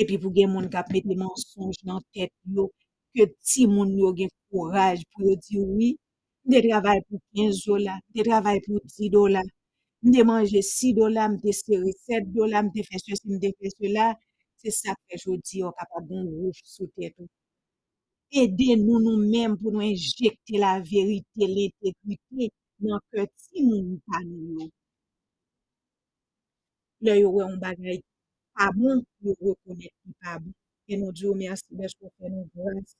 Epi 0.00 0.16
pou 0.20 0.32
gen 0.36 0.52
moun 0.52 0.68
kap 0.72 0.86
mette 0.94 1.14
mensonj 1.22 1.82
nan 1.88 2.00
tet 2.14 2.32
yo, 2.54 2.68
ke 3.14 3.26
ti 3.46 3.66
moun 3.74 3.90
yo 4.02 4.12
gen 4.18 4.30
kouraj 4.50 5.02
pou 5.10 5.26
yo 5.28 5.34
di 5.44 5.58
oui, 5.58 5.90
de 6.50 6.60
travay 6.66 7.00
pou 7.08 7.18
15 7.36 7.64
dola, 7.66 7.98
de 8.14 8.22
travay 8.28 8.60
pou 8.66 8.80
10 8.96 9.10
dola, 9.12 9.42
mde 10.06 10.24
manje 10.30 10.62
6 10.70 10.94
dola, 10.98 11.28
mde 11.34 11.52
seri 11.52 11.92
7 12.06 12.30
dola, 12.36 12.62
mde 12.66 12.84
fesye 12.88 13.18
si 13.20 13.28
mde 13.34 13.52
fesye 13.58 13.92
la, 13.96 14.06
Se 14.60 14.70
sa 14.76 14.92
pe 15.06 15.16
jodi 15.22 15.62
yo 15.62 15.68
kapab 15.78 16.04
bon 16.08 16.26
rouj 16.36 16.58
sou 16.74 16.86
tè 16.96 17.08
tou. 17.14 17.28
Ede 18.40 18.74
nou 18.78 18.98
nou 19.04 19.16
mèm 19.32 19.54
pou 19.60 19.72
nou 19.72 19.84
enjekte 19.86 20.60
la 20.60 20.74
verite, 20.90 21.48
l'integrite 21.54 22.50
nan 22.84 23.00
ke 23.08 23.24
ti 23.40 23.64
moun 23.64 23.96
pa 24.04 24.20
nou 24.26 24.58
yo. 24.58 24.66
Le 27.04 27.16
yo 27.22 27.32
wè 27.34 27.42
yon 27.46 27.56
bagay 27.64 28.02
pa 28.52 28.68
bon, 28.76 29.00
yo 29.24 29.32
rekonet 29.40 29.94
ki 30.02 30.12
pa 30.20 30.36
bon. 30.42 30.52
E 30.90 31.00
nou 31.00 31.16
diyo 31.16 31.32
mè 31.38 31.48
asibej 31.54 31.96
pou 31.96 32.12
fè 32.18 32.28
nou 32.28 32.44
grans. 32.52 32.92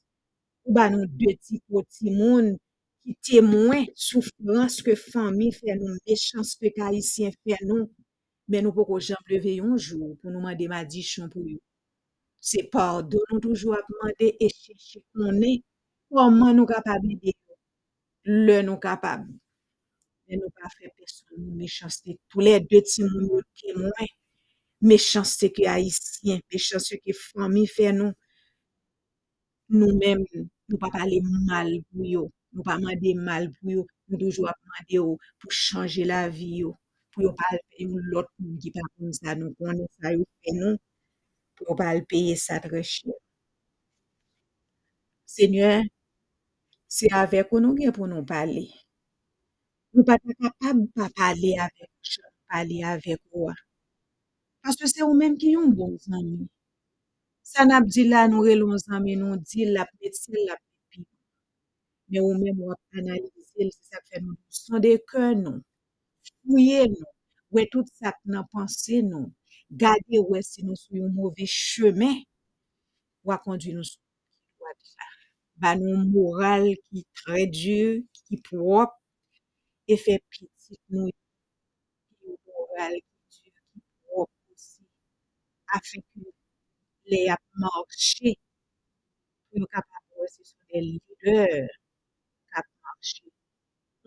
Ou 0.65 0.73
ba 0.77 0.89
nou 0.95 1.05
de 1.21 1.37
ti 1.45 1.61
poti 1.69 2.09
moun 2.17 2.55
ki 3.05 3.19
temwen 3.29 3.85
soufrans 4.09 4.81
ke 4.87 4.97
fami 4.97 5.53
fè 5.61 5.77
nou, 5.77 6.01
mechans 6.09 6.57
ke 6.61 6.73
kalisyen 6.79 7.37
fè 7.45 7.61
nou, 7.69 7.85
nous. 8.51 8.57
Mais 8.57 8.63
nous 8.63 8.73
pouvons 8.73 8.99
jamais 8.99 9.19
lever 9.29 9.61
un 9.61 9.77
jour 9.77 10.17
pour 10.21 10.31
nous 10.31 10.39
demander 10.39 10.69
maldition 10.69 11.29
pour 11.29 11.43
eux. 11.43 11.61
C'est 12.41 12.65
pardon 12.65 13.19
nous 13.33 13.41
toujours 13.41 13.75
à 13.75 13.81
demander 13.89 14.37
et 14.41 14.49
chercher 14.49 15.03
qu'on 15.15 15.41
est. 15.43 15.63
Comment 16.11 16.53
nous 16.55 16.67
capables 16.67 17.07
d'aider 17.09 17.37
le 18.25 18.63
nous 18.63 18.77
capables. 18.79 19.33
Mais 20.29 20.37
nous 20.37 20.51
pas 20.51 20.69
faire 20.79 20.91
personne 20.97 21.55
méchanceté. 21.57 22.19
Tous 22.29 22.41
les 22.41 22.61
deux 22.61 22.67
petits 22.69 23.03
moun 23.05 23.27
yo 23.29 23.41
témoin 23.61 24.07
méchanceté 24.81 25.53
que 25.53 25.67
haïtien, 25.67 26.41
méchanceté 26.53 27.01
que 27.05 27.13
famille 27.13 27.67
fait 27.67 27.93
nous, 27.93 28.13
nous-mêmes, 29.69 30.25
nous 30.69 30.79
pas 30.79 30.91
parler 30.91 31.21
mal 31.47 31.81
pour 31.93 32.05
yo, 32.05 32.31
nous 32.53 32.63
pas 32.63 32.79
demander 32.79 33.15
mal 33.15 33.53
pour 33.53 33.71
yo, 33.71 33.87
nous 34.09 34.19
toujours 34.19 34.49
à 34.49 34.55
demander 34.63 34.95
yo 34.95 35.19
pour 35.41 35.53
changer 35.53 36.05
la 36.05 36.29
vie 36.29 36.59
yo, 36.59 36.77
pour 37.21 37.29
yo 37.29 37.33
pas 37.35 37.59
payer 37.71 37.89
l'autre 38.11 38.33
monde 38.39 38.59
qui 38.59 38.71
pas 38.71 38.81
comme 38.99 39.13
ça, 39.13 39.35
nous 39.35 39.55
connaît 39.55 39.87
ça 40.01 40.13
yo 40.13 40.25
fait 40.43 40.53
nous, 40.53 40.77
pour 41.57 41.69
yo 41.71 41.75
pas 41.77 42.01
payer 42.03 42.37
ça 42.37 42.61
très 42.61 42.83
cher. 42.83 43.13
Seigneur, 45.27 45.83
c'est 46.89 47.13
avec 47.13 47.53
nous 47.53 47.77
gen 47.77 47.93
pour 47.93 48.07
nous 48.09 48.25
parler. 48.25 48.69
Nous 49.95 50.05
pas 50.05 50.19
capable 50.19 50.83
de 50.87 50.91
pas 50.95 51.09
parler 51.17 51.57
avec 51.59 51.89
vous, 51.89 52.23
parler 52.49 52.83
avec 52.85 53.21
vous. 53.33 53.49
Parce 54.63 54.77
que 54.77 54.87
c'est 54.89 55.03
vous-même 55.03 55.37
qui 55.37 55.51
yon 55.53 55.69
bon 55.69 55.97
ami. 56.13 56.49
Ça 57.43 57.65
n'a 57.67 57.81
dit 57.81 58.09
là, 58.09 58.29
nous 58.29 58.41
relons 58.41 58.77
ami, 58.91 59.17
nous 59.17 59.37
dit 59.37 59.65
la 59.67 59.87
médecine, 60.01 60.37
la 60.47 60.57
pipi. 60.91 61.07
Mais 62.09 62.21
vous-même, 62.21 62.57
vous 62.57 62.73
analyser, 62.93 63.33
c'est 63.57 63.71
ça 63.95 63.99
que 64.11 64.21
nous. 64.21 64.37
Sondez 64.49 65.03
cœur 65.11 65.35
nous, 65.37 65.63
fouillez 66.47 66.89
nous, 66.89 67.07
ouais 67.53 67.69
tout 67.71 67.85
que 67.85 68.17
nous 68.27 68.43
pensé 68.53 69.03
nous. 69.03 69.33
Gardez 69.71 70.19
ouais 70.19 70.43
si 70.43 70.65
nous 70.65 70.77
sur 70.77 71.05
un 71.05 71.09
mauvais 71.11 71.47
chemin, 71.47 72.15
ou 73.25 73.33
à 73.33 73.39
conduire 73.39 73.77
nous 73.77 73.85
sur 73.85 74.01
la 74.61 74.67
voie 74.67 74.75
de 74.75 74.85
ça. 74.85 75.05
Bah 75.57 75.77
nous 75.77 76.09
moral 76.11 76.75
qui 76.91 77.07
très 77.15 77.47
dur, 77.47 78.03
qui 78.29 78.39
propre, 78.39 78.95
et 79.89 79.97
fait 79.99 80.23
petit 80.31 80.79
nous, 80.91 81.11
qui 82.21 82.29
moral 82.47 82.93
dur, 82.95 83.53
qui 83.73 83.81
propre 84.05 84.33
aussi, 84.55 84.83
afin 85.75 86.01
que 86.01 86.21
les 87.07 87.29
a 87.29 87.37
marché, 87.57 88.37
pour 89.51 89.61
nous 89.61 89.67
capables 89.67 89.89
de 90.23 90.27
ce 90.29 90.45
sont 90.45 90.57
des 90.73 90.81
leaders 90.81 91.01
qui 91.09 91.25
a 91.25 91.27
marché. 91.67 91.80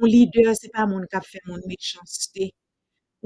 Un 0.04 0.08
leader, 0.08 0.54
c'est 0.56 0.70
pas 0.72 0.86
mon 0.86 1.02
qui 1.02 1.18
fait 1.24 1.40
mon 1.48 1.58
méchanceté. 1.66 2.54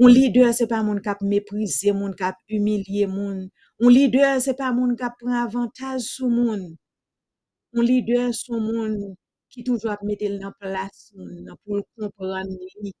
Un 0.00 0.08
leader, 0.08 0.54
c'est 0.54 0.68
pas 0.68 0.82
mon 0.82 0.96
a 1.04 1.16
méprisé, 1.22 1.92
mon 1.92 2.12
a 2.20 2.34
humilié 2.48 3.06
mon. 3.06 3.48
Un 3.80 3.90
leader, 3.90 4.40
c'est 4.40 4.54
pas 4.56 4.72
mon 4.72 4.94
a 4.96 5.10
pris 5.10 5.32
avantage 5.34 6.02
sur 6.02 6.28
mon. 6.28 6.76
Un 7.74 7.82
leader, 7.82 8.34
c'est 8.34 8.52
mon 8.52 9.16
qui 9.50 9.64
toujours 9.64 9.96
mettre 10.02 10.28
dans 10.38 10.52
place 10.60 11.12
pour 11.64 11.76
le 11.76 11.82
comprendre, 11.96 12.48
pour 12.48 12.92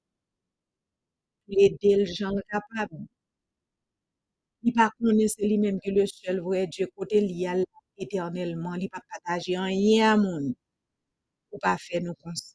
l'aider 1.48 1.96
le 1.96 2.04
gens 2.04 2.30
capable. 2.50 3.06
Il 4.62 4.72
pas 4.72 4.90
connaît 5.00 5.26
c'est 5.26 5.42
lui-même 5.46 5.80
que 5.80 5.90
le 5.90 6.06
seul 6.06 6.38
vrai 6.40 6.68
Dieu 6.68 6.86
côté 6.96 7.20
li 7.20 7.44
a 7.46 7.54
là 7.56 7.64
éternellement, 7.96 8.74
il 8.74 8.88
pas 8.88 9.00
partager 9.10 9.58
rien 9.58 10.12
à 10.12 10.16
moun. 10.16 10.54
Ou 11.52 11.58
pas 11.58 11.76
faire 11.78 12.02
nous 12.02 12.14
comme 12.22 12.34
ça. 12.36 12.54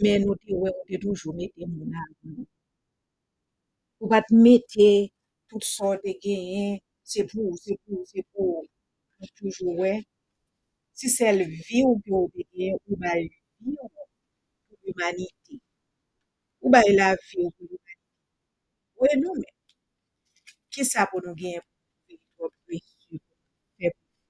Mais 0.00 0.18
nous 0.18 0.34
te 0.36 0.52
ouais, 0.52 0.70
on 0.78 0.84
te 0.86 0.96
toujours 1.00 1.34
mettre 1.34 1.54
moun 1.60 1.94
nous. 2.24 2.46
Ou 4.00 4.08
pas 4.08 4.22
te 4.22 4.34
mettre 4.34 5.10
toutes 5.48 5.64
sortes 5.64 6.04
de 6.04 6.12
gains, 6.22 6.78
c'est 7.04 7.24
pour, 7.24 7.56
c'est 7.58 7.78
pour, 7.86 8.02
c'est 8.06 8.26
pour, 8.32 8.64
nous 9.20 9.26
toujours 9.36 9.78
ouais. 9.78 10.02
Si 10.94 11.10
c'est 11.10 11.32
le 11.36 11.44
vie 11.46 11.84
ou 11.84 12.00
ou 12.08 12.30
ou 12.88 12.96
ba 12.96 13.14
vie 13.16 13.30
ou. 13.66 13.76
Ou 14.86 14.92
la 14.98 15.12
vie 15.12 15.28
ou 16.62 16.70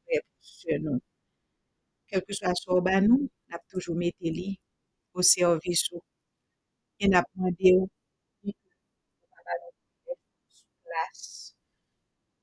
frère, 0.06 0.20
pour 0.22 0.42
sœur, 0.42 0.80
non? 0.80 0.98
Quel 2.08 2.22
que 2.24 2.32
soit 2.32 2.54
ce 2.54 2.80
ba 2.80 3.00
nous, 3.00 3.28
n'a 3.48 3.58
toujours 3.70 3.96
mettre 3.96 4.18
li 4.22 4.56
ou. 5.94 6.02
E 7.02 7.06
ou, 7.78 7.86
nou 8.44 8.54
pa 9.32 9.40
ba 9.46 9.54
nou 9.62 9.72
fè 10.04 10.14
sou 10.58 10.70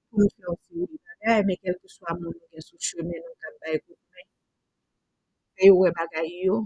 pou 0.09 0.17
nou 0.19 0.29
fè 0.35 0.43
an 0.51 0.57
seri 0.63 0.85
de 0.91 0.97
bagay, 1.07 1.39
men 1.47 1.57
moun 2.19 2.35
nou 2.37 2.49
gen 2.51 2.63
sou 2.67 2.77
nou 3.07 3.35
kap 3.41 3.55
bay 3.61 3.75
kout 3.83 4.01
men, 4.13 4.27
fè 5.55 5.63
yo 5.69 5.73
we 5.81 5.89
bagay 5.99 6.29
yo, 6.47 6.57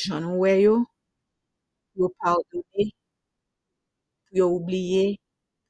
jan 0.00 0.26
we 0.40 0.52
yo, 0.66 0.76
yo 1.98 2.06
pardonne, 2.20 2.84
yo 4.38 4.44
oubliye, 4.56 5.06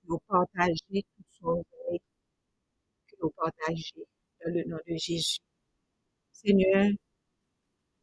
yo 0.08 0.14
partaje, 0.28 1.02
tout 1.12 1.28
son 1.38 1.62
vre, 1.70 1.98
yo 3.20 3.26
partaje, 3.38 4.00
le 4.54 4.62
nan 4.70 4.80
de 4.86 4.96
Jésus. 5.06 5.40
Seigneur, 6.32 6.92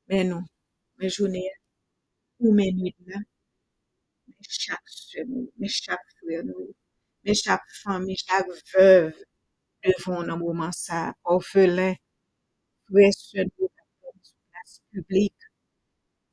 men 0.07 0.29
nou, 0.29 0.43
men 1.03 1.11
jounen, 1.17 1.59
ou 2.43 2.53
men 2.59 2.75
nuit 2.79 2.97
la, 3.11 3.19
men 4.31 4.49
chak 4.63 4.83
se 4.95 5.23
nou, 5.29 5.43
men 5.59 5.71
chak 5.83 6.03
fwe 6.19 6.37
nou, 6.49 6.65
men 7.25 7.35
chak 7.43 7.63
fami, 7.81 8.15
chak 8.25 8.45
veuve, 8.73 9.25
devon 9.83 10.27
nan 10.29 10.39
mouman 10.41 10.73
sa, 10.83 10.99
orfelin, 11.35 11.95
fwe 12.87 13.05
se 13.19 13.41
nou, 13.49 13.69
nan 13.77 13.87
plas 14.51 14.71
publik, 14.91 15.37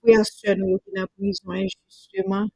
fwe 0.01 0.17
se 0.35 0.57
nou 0.61 0.79
ki 0.85 0.91
nan 0.99 1.09
prizon 1.15 1.57
injusteman, 1.65 2.51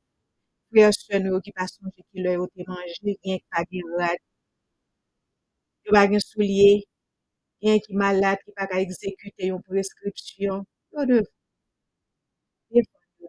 fwe 0.70 0.88
se 1.00 1.22
nou 1.26 1.42
ki 1.44 1.52
pa 1.58 1.66
sonje 1.72 2.02
ki 2.10 2.18
lè 2.26 2.36
yo 2.38 2.46
te 2.54 2.62
manje, 2.70 2.98
gen 3.24 3.40
ki 3.42 3.46
pa 3.52 3.60
gen 3.70 3.94
rad, 4.00 4.20
yo 5.84 5.90
pa 5.96 6.04
gen 6.10 6.22
souliye, 6.28 6.72
gen 7.62 7.78
ki 7.84 7.92
malade, 8.02 8.42
ki 8.44 8.52
pa 8.58 8.64
ka 8.70 8.76
ekzekute 8.84 9.42
yon 9.50 9.62
preskripsyon, 9.68 10.60
yo 10.94 11.00
devon, 11.10 11.32
devon 12.70 13.02
yo, 13.22 13.28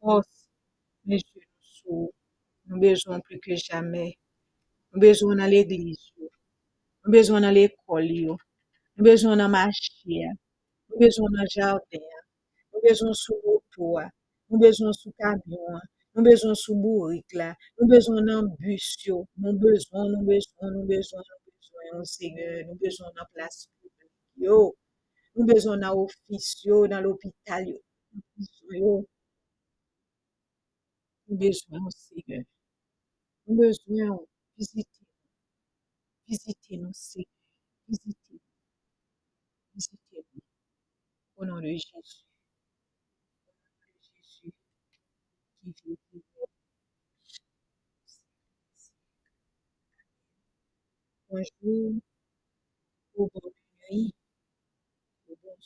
fos, 0.00 0.28
men 1.06 1.18
jè 1.20 1.42
nou 1.42 1.74
sou, 1.78 2.04
nou 2.68 2.80
bezon 2.82 3.22
pli 3.26 3.38
ke 3.44 3.58
jamè. 3.66 4.06
Nou 4.90 5.02
bezon 5.02 5.36
nan 5.40 5.50
l'eglise 5.52 6.12
yo, 6.16 6.28
nou 7.02 7.14
bezon 7.14 7.42
nan 7.44 7.54
l'ekol 7.56 8.06
yo, 8.22 8.36
nou 8.94 9.06
bezon 9.08 9.36
nan 9.40 9.50
machè, 9.54 10.30
nou 10.88 11.00
bezon 11.02 11.34
nan 11.36 11.50
jardin, 11.54 12.06
nou 12.70 12.80
bezon 12.84 13.12
sou 13.24 13.36
moto, 13.44 13.90
nou 14.48 14.62
bezon 14.62 14.94
sou 15.00 15.12
kamyon, 15.20 15.82
nou 16.14 16.24
bezon 16.28 16.56
sou 16.62 16.78
bourik 16.84 17.36
la, 17.40 17.50
nou 17.76 17.90
bezon 17.92 18.22
nan 18.28 18.48
bus 18.62 18.88
yo, 19.04 19.18
nou 19.42 19.52
bezon, 19.62 20.14
nou 20.14 20.24
bezon, 20.30 20.72
nou 20.78 20.86
bezon, 20.88 21.28
nou 21.28 21.42
bezon 21.50 21.90
yon 21.90 22.08
seigneur, 22.14 22.62
nou 22.70 22.78
bezon 22.80 23.12
nan 23.18 23.28
plas 23.34 23.66
publik 23.66 24.46
yo, 24.46 24.60
nou 25.36 25.44
bezon 25.48 25.80
nan 25.82 25.92
ofis 26.02 26.48
yo, 26.64 26.76
nan 26.90 27.02
l'opital 27.04 27.64
yo, 27.72 27.78
nou 28.12 28.22
bezon 28.36 28.76
yo, 28.82 28.92
nou 31.26 31.38
bezon 31.42 31.76
yon 31.76 31.90
seigneur, 31.96 32.44
nou 33.44 33.58
bezon 33.60 34.00
yon 34.00 34.20
vizite, 34.56 35.02
vizite 36.28 36.80
nou 36.82 36.92
seigneur, 36.96 37.42
vizite, 37.88 38.40
vizite 39.74 40.24
nou, 40.24 40.46
au 41.36 41.50
nan 41.50 41.60
de 41.60 41.76
Jésus, 41.76 42.24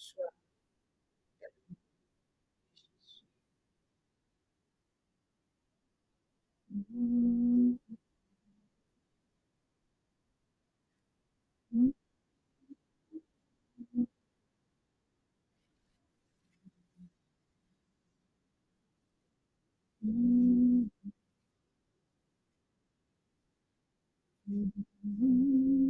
Sure. 0.00 0.30
Mm-hmm. 6.72 7.74
Mm-hmm. 24.50 25.89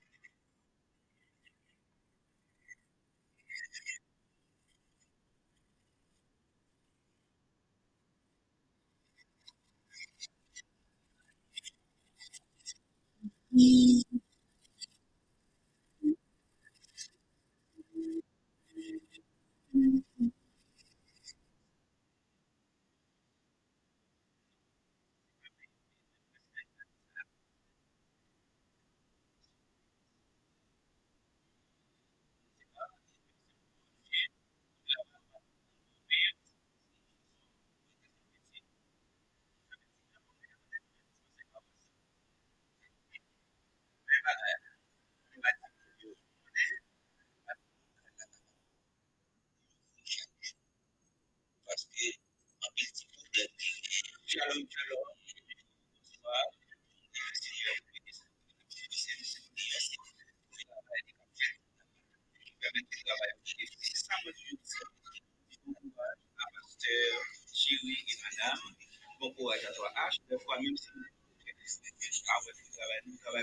Bon 69.19 69.31
courage 69.35 69.63
à 69.65 69.73
toi, 69.73 69.93
H. 69.95 70.17
Des 70.27 70.39
fois, 70.43 70.57
même 70.59 70.75
si 70.75 70.89
nous 70.95 71.03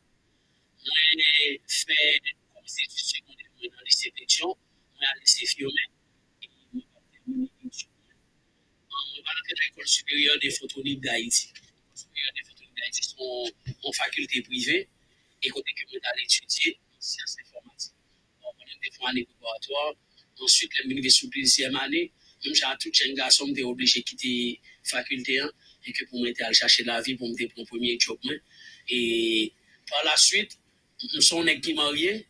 Moi, 0.84 0.94
j'ai 1.16 1.62
fait 1.66 2.20
comme 2.52 2.64
études 2.64 2.98
secondaires 2.98 3.46
dans 3.56 3.78
le 3.78 3.84
lycée 3.84 4.12
d'Étion. 4.16 4.48
Moi, 4.48 5.08
à 5.08 5.18
lycée 5.20 5.46
Fiumet. 5.46 5.72
Et 6.42 6.48
moi, 6.72 6.82
j'ai 6.94 7.18
terminé 7.18 7.50
l'étude. 7.62 7.88
Moi, 8.90 8.98
j'ai 9.14 9.22
dans 9.22 9.60
l'école 9.68 9.88
supérieure 9.88 10.38
des 10.40 10.50
photoniques 10.50 11.00
d'Haïti. 11.00 11.48
L'école 11.54 11.96
supérieure 11.96 12.32
des 12.34 12.80
d'Haïti, 12.80 13.02
c'est 13.02 13.86
une 13.86 13.92
faculté 13.92 14.42
privée. 14.42 14.88
Et 15.42 15.48
côté 15.50 15.72
que 15.74 15.84
j'ai 15.90 16.24
étudié 16.24 16.78
en 16.96 17.00
sciences. 17.00 17.33
Bon, 18.98 19.06
on 19.06 19.08
a 19.08 19.14
des 19.14 19.26
fois 19.26 19.48
en 19.48 19.52
laboratoire. 19.52 19.94
Ensuite, 20.40 20.70
je 20.74 21.00
suis 21.00 21.10
sous 21.10 21.30
deuxième 21.30 21.76
année. 21.76 22.12
Même 22.44 22.54
j'ai 22.54 22.64
tout 22.80 22.90
jeune 22.92 23.14
garçon, 23.14 23.46
j'étais 23.46 23.62
obligé 23.62 24.00
de 24.00 24.04
quitter 24.04 24.60
la 24.84 24.90
faculté. 24.90 25.40
Hein, 25.40 25.50
et 25.86 25.92
que 25.92 26.04
pour 26.06 26.22
m'aider 26.22 26.42
à 26.42 26.52
chercher 26.52 26.84
la 26.84 27.00
vie, 27.00 27.14
pour 27.14 27.28
me 27.28 27.34
prendre 27.34 27.52
mon 27.56 27.64
premier 27.64 27.98
job. 27.98 28.18
Hein. 28.24 28.36
Et 28.88 29.52
par 29.88 30.04
la 30.04 30.16
suite, 30.16 30.58
nous 31.12 31.20
sommes 31.20 31.44
mariés, 31.74 32.26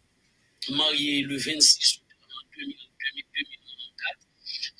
mariés 0.70 1.22
le 1.22 1.36
26 1.36 1.98
août 1.98 2.04
2004. 2.56 2.84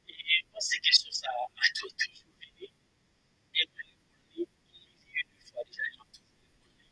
Et 0.08 0.44
moi, 0.50 0.60
c'est 0.60 0.78
question 0.80 1.10
ça 1.10 1.28
a 1.28 1.30
toujours 1.74 1.90
venu. 1.96 2.12
Et 3.54 3.66
moi, 3.66 3.82
je 4.28 4.34
l'ai 4.34 4.46
dit 4.98 5.12
deux 5.30 5.40
fois 5.46 5.62
déjà, 5.64 5.82
il 5.92 5.98
m'a 5.98 6.04
toujours 6.06 6.38
répondu. 6.40 6.84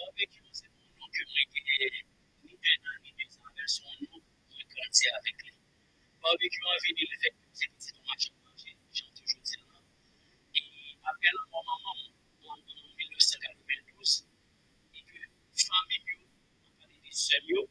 Avec 0.00 0.30
nous, 0.42 0.52
c'est 0.52 0.68
mon 0.68 0.88
nom 0.98 1.08
que 1.10 1.22
moi, 1.24 1.40
ni 2.44 2.52
deux 2.52 2.78
ans, 2.84 2.98
ni 3.02 3.10
deux 3.12 3.32
ans, 3.38 3.52
vers 3.56 3.68
son 3.68 3.88
nom, 4.00 4.20
moi, 4.50 4.62
grandi 4.68 5.08
avec 5.18 5.36
lui. 5.42 5.54
Barbecue 6.20 6.60
a 6.60 6.62
venu 6.86 7.04
le 7.10 7.16
fait 7.18 7.30
que 7.30 7.36
c'est 7.52 7.68
petit 7.68 7.92
au 7.96 7.98
match 8.04 8.24
à 8.28 8.30
manger, 8.44 8.76
j'en 8.92 9.10
toujours 9.14 9.42
dit 9.42 9.56
là. 9.56 9.62
Et 10.54 10.60
après, 11.02 11.32
là, 11.32 11.42
mon 11.50 11.62
maman, 11.64 11.96
en 12.44 12.56
1992, 12.56 14.26
et 14.94 15.02
que 15.02 15.18
famille, 15.64 16.28
on 16.66 16.70
parlait 16.78 17.00
des 17.02 17.12
sœurs, 17.12 17.66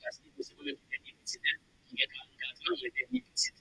parce 0.00 0.18
que 0.18 0.42
c'est 0.42 0.54
moi-même 0.54 0.76
le 0.76 0.80
dernier 0.90 1.12
petit, 1.24 1.38
qui 1.38 2.02
a 2.02 2.06
44 2.06 2.60
ans, 2.60 2.76
le 2.82 2.90
dernier 2.90 3.22
petit. 3.22 3.52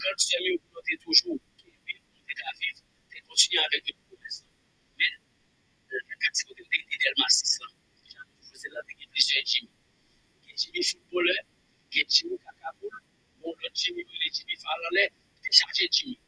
Quand 0.00 0.16
sœurs, 0.16 0.40
on 0.40 0.80
était 0.80 0.96
toujours, 1.04 1.36
on 1.36 1.68
était 1.68 2.40
à 2.40 2.52
vivre, 2.58 2.80
on 3.04 3.06
continuait 3.28 3.64
avec 3.64 3.84
les 3.86 3.92
promesses. 4.08 4.42
Mais, 4.96 5.12
la 5.90 6.16
catégorie 6.16 6.64
de 6.64 6.96
Delma 6.98 7.28
6 7.28 7.60
ans, 7.62 7.74
c'est 8.40 8.70
là 8.70 8.80
que 8.82 8.94
plusieurs 9.10 9.44
Jimmy. 9.44 9.68
Il 10.44 10.48
y 10.48 10.52
a 10.52 10.54
Jimmy 10.56 10.82
footballeur, 10.82 11.44
il 11.92 11.98
y 11.98 12.00
a 12.02 12.04
Jimmy 12.08 12.38
cacaboule, 12.38 12.98
bon, 13.40 13.50
l'autre 13.50 13.74
Jimmy, 13.74 14.02
il 14.06 14.22
est 14.26 14.32
Jimmy 14.34 14.56
Farlalais, 14.56 15.10
il 15.42 15.48
est 15.48 15.52
chargé 15.52 15.88
Jimmy. 15.90 16.18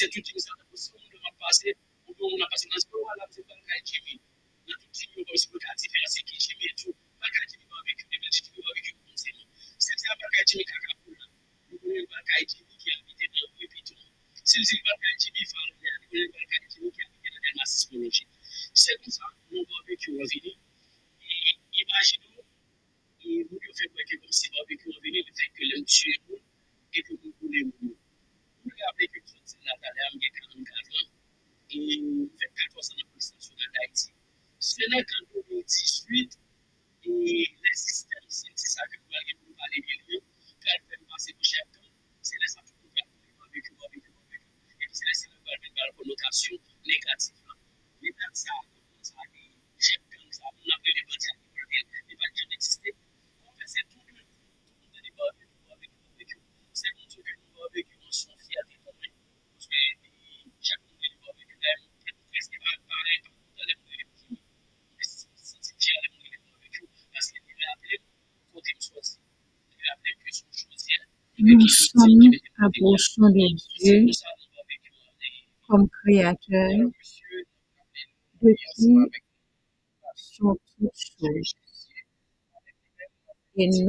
Maintenant, 0.00 0.08
pour 0.08 0.08
différencier 0.08 0.08
tout 0.08 0.22
Jimmy, 0.24 0.40
ça 0.40 0.52
si 0.74 0.90
on 0.94 0.98
doit 1.10 1.36
passer, 1.38 1.76
ou 2.08 2.14
bien 2.14 2.24
on 2.24 2.44
a 2.44 2.48
passé 2.48 2.68
dans 2.72 2.80
ce 2.80 2.86
moment 2.88 3.12
là, 3.18 3.26
c'est 3.30 3.46
pas 3.46 3.54
le 3.54 3.60
cas 3.66 3.76
Jimmy. 3.84 4.20
Dans 4.66 4.78
tout 4.80 4.88
Jimmy, 4.92 5.24
comme 5.24 5.36
si 5.36 5.48
on 5.52 5.56
a 5.56 5.74
différencier 5.76 6.22
qui 6.24 6.40
Jimmy 6.40 6.64
et 6.64 6.74
tout, 6.80 6.94
pas 7.20 7.26
le 7.26 7.32
cas 7.36 7.44
Jimmy 7.50 7.64
barbecue, 7.68 8.06
mais 8.10 8.16
le 8.16 8.28
Jimmy 8.32 8.62
barbecue, 8.64 8.92
comme 8.92 9.16
c'est 9.16 9.32
nous. 9.36 9.48
C'est 9.78 9.98
ça, 9.98 10.16
pas 10.16 10.24
le 10.24 10.32
cas 10.36 10.44
Jimmy 10.46 10.64
cacaboule, 10.64 11.20
nous 11.70 11.78
connaissons 11.78 12.06
pas 12.08 12.16
le 12.16 12.24
cas 12.24 12.40
Jimmy 12.48 12.76
qui 12.80 12.88
habite 12.90 13.20
dans 13.28 13.44
le 13.44 13.58
Pépiton. 13.60 14.00
C'est 14.40 14.60
le 14.60 14.80
pas 14.80 14.96
le 14.96 15.00
cas 15.04 15.14
Jimmy 15.20 15.42
Farlalais, 15.44 15.92
nous 16.00 16.08
connaissons 16.08 16.32
pas 16.32 16.40
le 16.40 16.48
cas 16.48 16.64
Jimmy 16.70 16.88
qui 16.96 17.00
habite 17.04 17.20
dans 17.20 17.60
la 17.60 17.66
sismologie. 17.68 18.28
C'est 18.72 18.96
comme 19.04 19.12
ça, 19.12 19.26
nous 19.52 19.64
barbecue 19.68 20.16
revenu. 20.16 20.56
Imaginons, 21.76 22.40
et 23.20 23.44
vous 23.44 23.58
lui 23.60 23.72
faites 23.76 23.92
que 23.92 24.16
comme 24.16 24.32
si 24.32 24.48
barbecue 24.48 24.88
revenu, 24.96 25.20
le 25.20 25.32
fait 25.36 25.50
que 25.52 25.62
l'homme 25.68 25.84
tue 25.84 26.16
et 26.94 27.02
que 27.02 27.12
vous 27.20 27.32
voulez 27.40 27.64
vous. 27.64 27.96
Vous 28.62 28.68
regardez 28.68 29.08
que 29.08 29.20
tout 29.20 29.40
c'est 29.44 29.56
la 29.64 29.72
galère, 29.80 30.10
il 30.12 30.20
y 30.20 30.26
a 30.26 30.30
44 30.30 30.90
ans, 30.90 31.10
et 31.70 32.28
fait 32.38 32.52
14 32.68 32.90
ans 32.90 32.96
de 32.98 33.04
police 33.08 33.32
nationale 33.32 33.70
d'Haïti. 33.72 34.12
Ce 34.58 34.76
n'est 34.90 35.04
qu'en 35.04 35.40
2018, 35.48 36.38
et 37.04 37.08
les 37.08 37.72
systèmes, 37.72 38.28
c'est 38.28 38.52
ça 38.56 38.82
que 38.92 38.98
vous 38.98 39.14
allez 39.16 39.32
vous 39.40 39.54
parler 39.54 39.80
de 39.80 40.12
lieu, 40.12 40.20
car 40.60 40.74
elle 40.76 40.84
fait 40.90 41.04
passer 41.08 41.32
pour 41.32 41.44
chaque 41.44 41.72
temps, 41.72 41.88
c'est 42.20 42.36
les 42.38 42.48
ça 42.48 42.60
tout 42.60 42.74
faire 42.92 43.06
barbecue, 43.38 43.72
barbecue, 43.80 44.12
barbecue, 44.12 44.44
et 44.68 44.74
puis 44.76 44.88
c'est 44.92 45.06
les 45.08 45.14
ça 45.14 45.28
la 45.32 45.92
connotation 45.96 46.56
négative. 46.84 47.34
Mais 48.02 48.10
dans 48.10 48.34
ça, 48.34 48.52
ça 49.00 49.14
a 49.16 49.26
dit, 49.32 49.56
j'aime 49.78 50.04
bien 50.10 50.20
ça, 50.30 50.44
on 50.52 50.68
appelle 50.76 50.92
les 50.96 51.04
bandits 51.08 51.40
les 52.08 52.16
bandits 52.16 52.46
n'existaient. 52.50 52.94
En 53.46 53.52
fait, 53.56 53.66
c'est 53.66 53.84
tout 53.88 54.00
le 54.04 54.12
monde, 54.12 54.28
tout 54.66 54.74
le 54.76 54.88
monde 54.88 55.06
est 55.06 55.16
barbecue, 55.16 55.48
barbecue, 55.66 56.00
barbecue. 56.04 56.40
C'est 56.72 56.92
mon 56.96 57.06
truc 57.08 57.24
que 57.24 57.32
nous 57.40 57.54
barbecue, 57.56 57.96
on 58.04 58.12
s'en 58.12 58.36
fier 58.36 58.62
des 58.68 58.78
problèmes. 58.84 59.16
Parce 59.54 59.66
que 59.68 59.76
chaque 60.60 60.82
monde 60.84 61.04
est 61.04 61.20
barbecue, 61.20 61.58
même, 61.60 61.82
presque 62.30 62.56
pas 62.60 62.76
pareil, 62.88 63.18
par 63.22 63.32
contre, 63.36 63.54
dans 63.56 63.66
les 63.68 63.76
monde 63.80 63.94
est 64.00 64.04
barbecue. 64.04 64.42
Mais 64.96 65.04
c'est 65.04 65.76
fier 65.80 65.96
les 66.02 66.10
monde 66.16 66.32
est 66.34 66.42
barbecue, 66.44 66.88
parce 67.12 67.26
qu'il 67.30 67.40
est 67.40 67.70
appelé 67.72 67.96
côté 68.52 68.70
me 68.74 68.80
choisi. 68.80 69.16
Il 69.70 69.80
est 69.80 69.90
appelé 69.92 70.12
que 70.18 70.30
son 70.34 70.48
choisi. 70.52 70.92
Nous 71.38 71.68
sommes 71.68 72.32
approchons 73.18 73.30
de 73.30 73.56
Dieu 73.78 74.12
comme 75.68 75.88
créateur 75.88 76.70
de 78.42 78.54
qui 78.74 79.12
sont 80.14 80.58
toutes 80.78 80.90
choses. 80.94 81.54
et 83.56 83.68